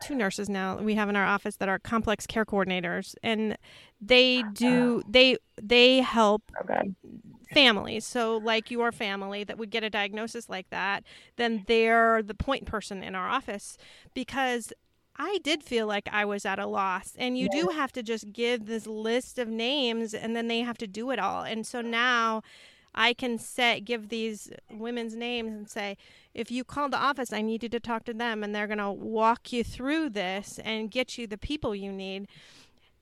[0.00, 3.56] two nurses now we have in our office that are complex care coordinators and
[4.00, 5.08] they do ah.
[5.08, 6.94] they they help Okay.
[7.52, 11.04] families so like your family that would get a diagnosis like that
[11.36, 13.76] then they're the point person in our office
[14.14, 14.72] because
[15.16, 17.14] I did feel like I was at a loss.
[17.18, 20.78] And you do have to just give this list of names and then they have
[20.78, 21.42] to do it all.
[21.42, 22.40] And so now
[22.94, 25.96] I can set give these women's names and say,
[26.34, 28.92] if you call the office, I need you to talk to them and they're gonna
[28.92, 32.28] walk you through this and get you the people you need.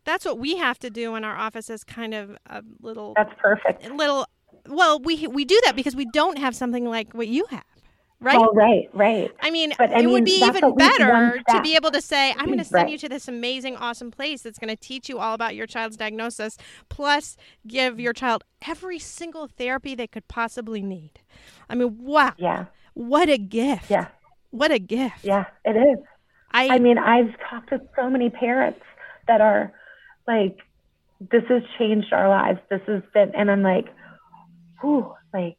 [0.04, 3.32] That's what we have to do in our office as kind of a little That's
[3.38, 3.90] perfect.
[3.90, 4.26] little
[4.66, 7.64] well, we we do that because we don't have something like what you have.
[8.20, 8.36] Right?
[8.36, 9.30] Oh, right, right.
[9.40, 11.92] I mean, But, I it would be even at least one better to be able
[11.92, 12.92] to say, I'm going to send Right.
[12.92, 15.96] you to this amazing, awesome place that's going to teach you all about your child's
[15.96, 16.56] diagnosis,
[16.88, 21.20] plus give your child every single therapy they could possibly need.
[21.68, 22.34] I mean, wow.
[22.38, 23.88] Yeah, What a gift.
[23.90, 24.08] yeah,
[24.50, 25.24] What a gift.
[25.24, 26.04] yeah, it is.
[26.50, 28.80] I, I mean, I've talked to so many parents
[29.28, 29.72] that are
[30.26, 30.58] like,
[31.20, 32.58] this has changed our lives.
[32.68, 33.86] This has been, and I'm like,
[34.80, 35.58] whew, like,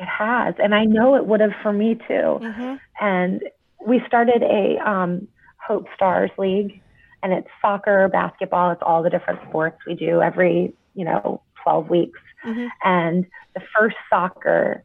[0.00, 0.54] it has.
[0.58, 2.38] And I know it would have for me too.
[2.40, 2.80] Mhm.
[3.00, 3.42] And
[3.84, 5.28] we started a um,
[5.58, 6.80] Hope Stars League,
[7.22, 11.88] and it's soccer, basketball, it's all the different sports we do every, you know, 12
[11.90, 12.20] weeks.
[12.44, 12.68] Mhm.
[12.82, 14.82] And the first soccer,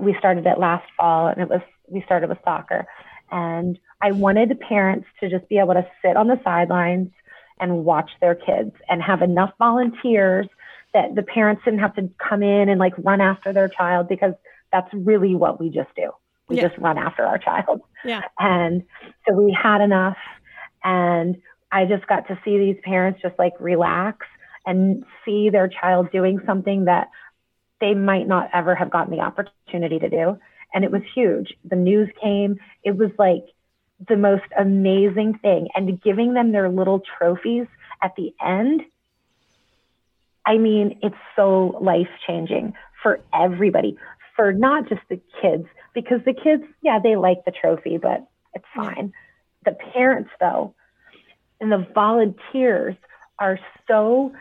[0.00, 2.86] we started it last fall, and it was we started with soccer.
[3.30, 7.10] And I wanted the parents to just be able to sit on the sidelines
[7.60, 10.46] and watch their kids and have enough volunteers
[10.92, 14.34] that the parents didn't have to come in and like run after their child because
[14.72, 16.10] that's really what we just do.
[16.48, 16.68] We Yeah.
[16.68, 17.82] just run after our child.
[18.04, 18.22] Yeah.
[18.38, 18.84] And
[19.26, 20.16] so we had enough.
[20.84, 21.36] And
[21.72, 24.26] I just got to see these parents just like relax
[24.64, 27.08] and see their child doing something that
[27.80, 30.38] they might not ever have gotten the opportunity to do.
[30.74, 31.54] And it was huge.
[31.64, 32.58] The news came.
[32.84, 33.44] It was like
[34.08, 35.68] the most amazing thing.
[35.74, 37.66] And giving them their little trophies
[38.02, 38.82] at the end,
[40.44, 43.96] I mean, it's so life changing for everybody,
[44.36, 48.64] for not just the kids, because the kids, yeah, they like the trophy, but it's
[48.74, 49.12] fine.
[49.64, 50.74] The parents, though,
[51.60, 52.94] and the volunteers
[53.38, 53.58] are
[53.88, 54.32] so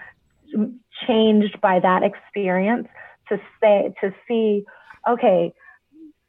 [1.08, 2.88] changed by that experience
[3.30, 4.64] to say to see
[5.08, 5.54] okay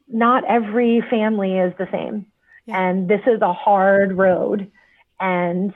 [0.08, 2.26] not every family is the same
[2.66, 2.80] Yeah.
[2.88, 4.70] and this is a hard road
[5.20, 5.72] and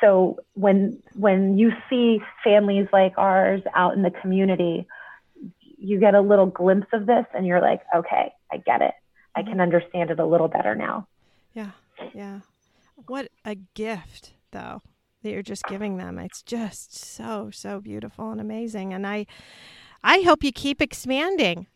[0.00, 4.86] so when when you see families like ours out in the community
[5.84, 8.94] you get a little glimpse of this and you're like okay i get it
[9.34, 9.50] i mm-hmm.
[9.50, 11.06] can understand it a little better now
[11.54, 11.70] Yeah.
[12.12, 12.40] Yeah.
[13.06, 14.82] What a gift, though,
[15.22, 16.18] that you're just giving them.
[16.18, 18.92] It's just so, so beautiful and amazing.
[18.92, 19.26] And I,
[20.02, 21.66] I hope you keep expanding.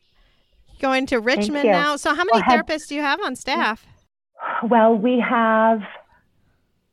[0.81, 1.97] Going to Richmond now.
[1.97, 3.87] So, how many Well, have- therapists do you have on staff?
[4.71, 5.81] well we have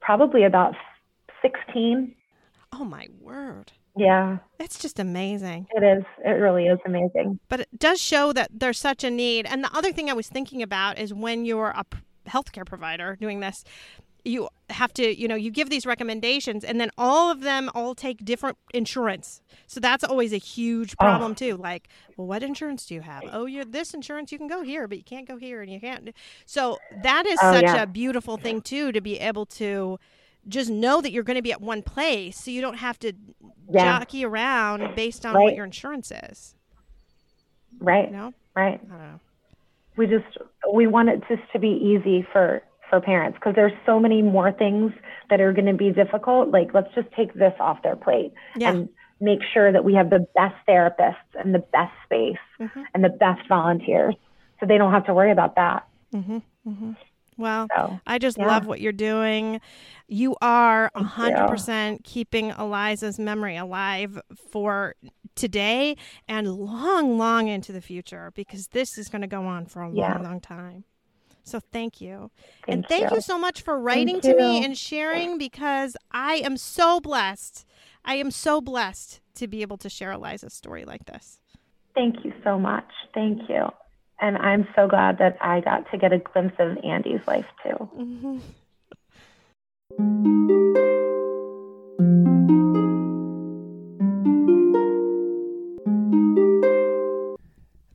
[0.02, 0.76] probably about
[1.42, 2.16] 16
[2.74, 3.72] Oh, my word.
[3.98, 5.68] Yeah It's just amazing.
[5.76, 9.46] it is it really is amazing But it does show that there's such a need.
[9.46, 11.86] And the other thing I was thinking about is when you're a
[12.28, 13.64] healthcare provider doing this,
[14.28, 17.94] you have to, you know, you give these recommendations and then all of them all
[17.94, 19.40] take different insurance.
[19.68, 21.04] So that's always a huge oh.
[21.04, 21.58] problem too.
[21.58, 21.88] Like,
[22.18, 23.22] well, what insurance do you have?
[23.32, 25.80] Oh, you're this insurance, you can go here, but you can't go here and you
[25.80, 26.10] can't.
[26.46, 27.84] So that is Oh, such yeah.
[27.84, 30.00] a beautiful thing too to be able to
[30.48, 33.14] just know that you're going to be at one place so you don't have to
[33.70, 34.00] Yeah.
[34.00, 36.56] jockey around based on what your insurance is.
[37.80, 38.34] right You know?
[38.56, 39.20] right I don't know.
[39.98, 40.38] we just
[40.74, 44.52] we want it just to be easy for for parents because there's so many more
[44.52, 44.94] things
[45.30, 48.70] that are going to be difficult like let's just take this off their plate Yeah.
[48.72, 48.90] and
[49.20, 52.84] make sure that we have the best therapists and the best space Mhm.
[52.94, 54.16] and the best volunteers
[54.60, 56.38] so they don't have to worry about that Mm-hmm.
[56.70, 56.92] Mm-hmm.
[57.38, 58.48] Well, So I just Yeah.
[58.48, 59.60] love what you're doing.
[60.08, 61.48] You are Thank hundred you.
[61.48, 64.20] percent keeping Eliza's memory alive
[64.52, 64.96] for
[65.36, 69.82] today and long, long into the future because this is going to go on for
[69.82, 70.14] a Yeah.
[70.14, 70.86] long, long time.
[71.44, 72.32] So thank you.
[72.66, 73.18] thank and thank you.
[73.18, 73.22] you.
[73.22, 77.66] so much for writing to me and sharing because I am so blessed.
[78.04, 81.40] I am so blessed to be able to share Eliza's story like this.
[81.94, 82.90] Thank you so much.
[83.14, 83.68] Thank you.
[84.20, 88.42] And I'm so glad that I got to get a glimpse of Andy's life too.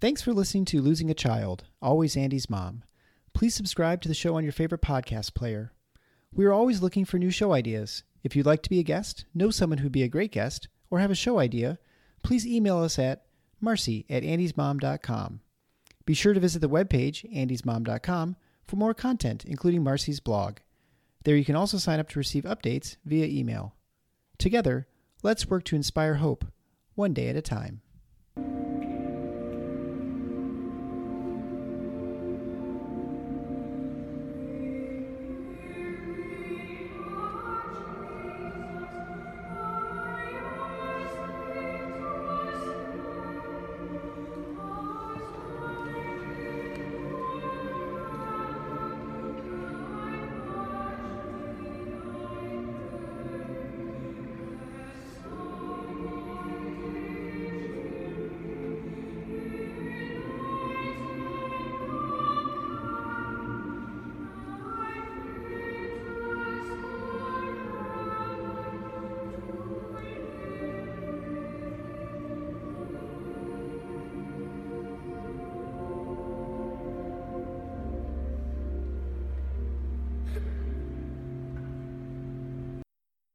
[0.01, 2.85] Thanks for listening to Losing a Child, Always Andy's Mom.
[3.35, 5.73] Please subscribe to the show on your favorite podcast player.
[6.33, 8.03] We are always looking for new show ideas.
[8.25, 11.01] If you'd like to be a guest, know someone who'd be a great guest, or
[11.01, 11.79] have a show idea,
[12.23, 13.25] please email us at
[13.61, 15.41] marcy at andysmom.com.
[16.07, 20.59] Be sure to visit the webpage, andysmom.com, for more content, including Marcy's blog.
[21.24, 23.74] There you can also sign up to receive updates via email.
[24.38, 24.86] Together,
[25.22, 26.46] let's work to inspire hope,
[26.94, 27.82] one day at a time.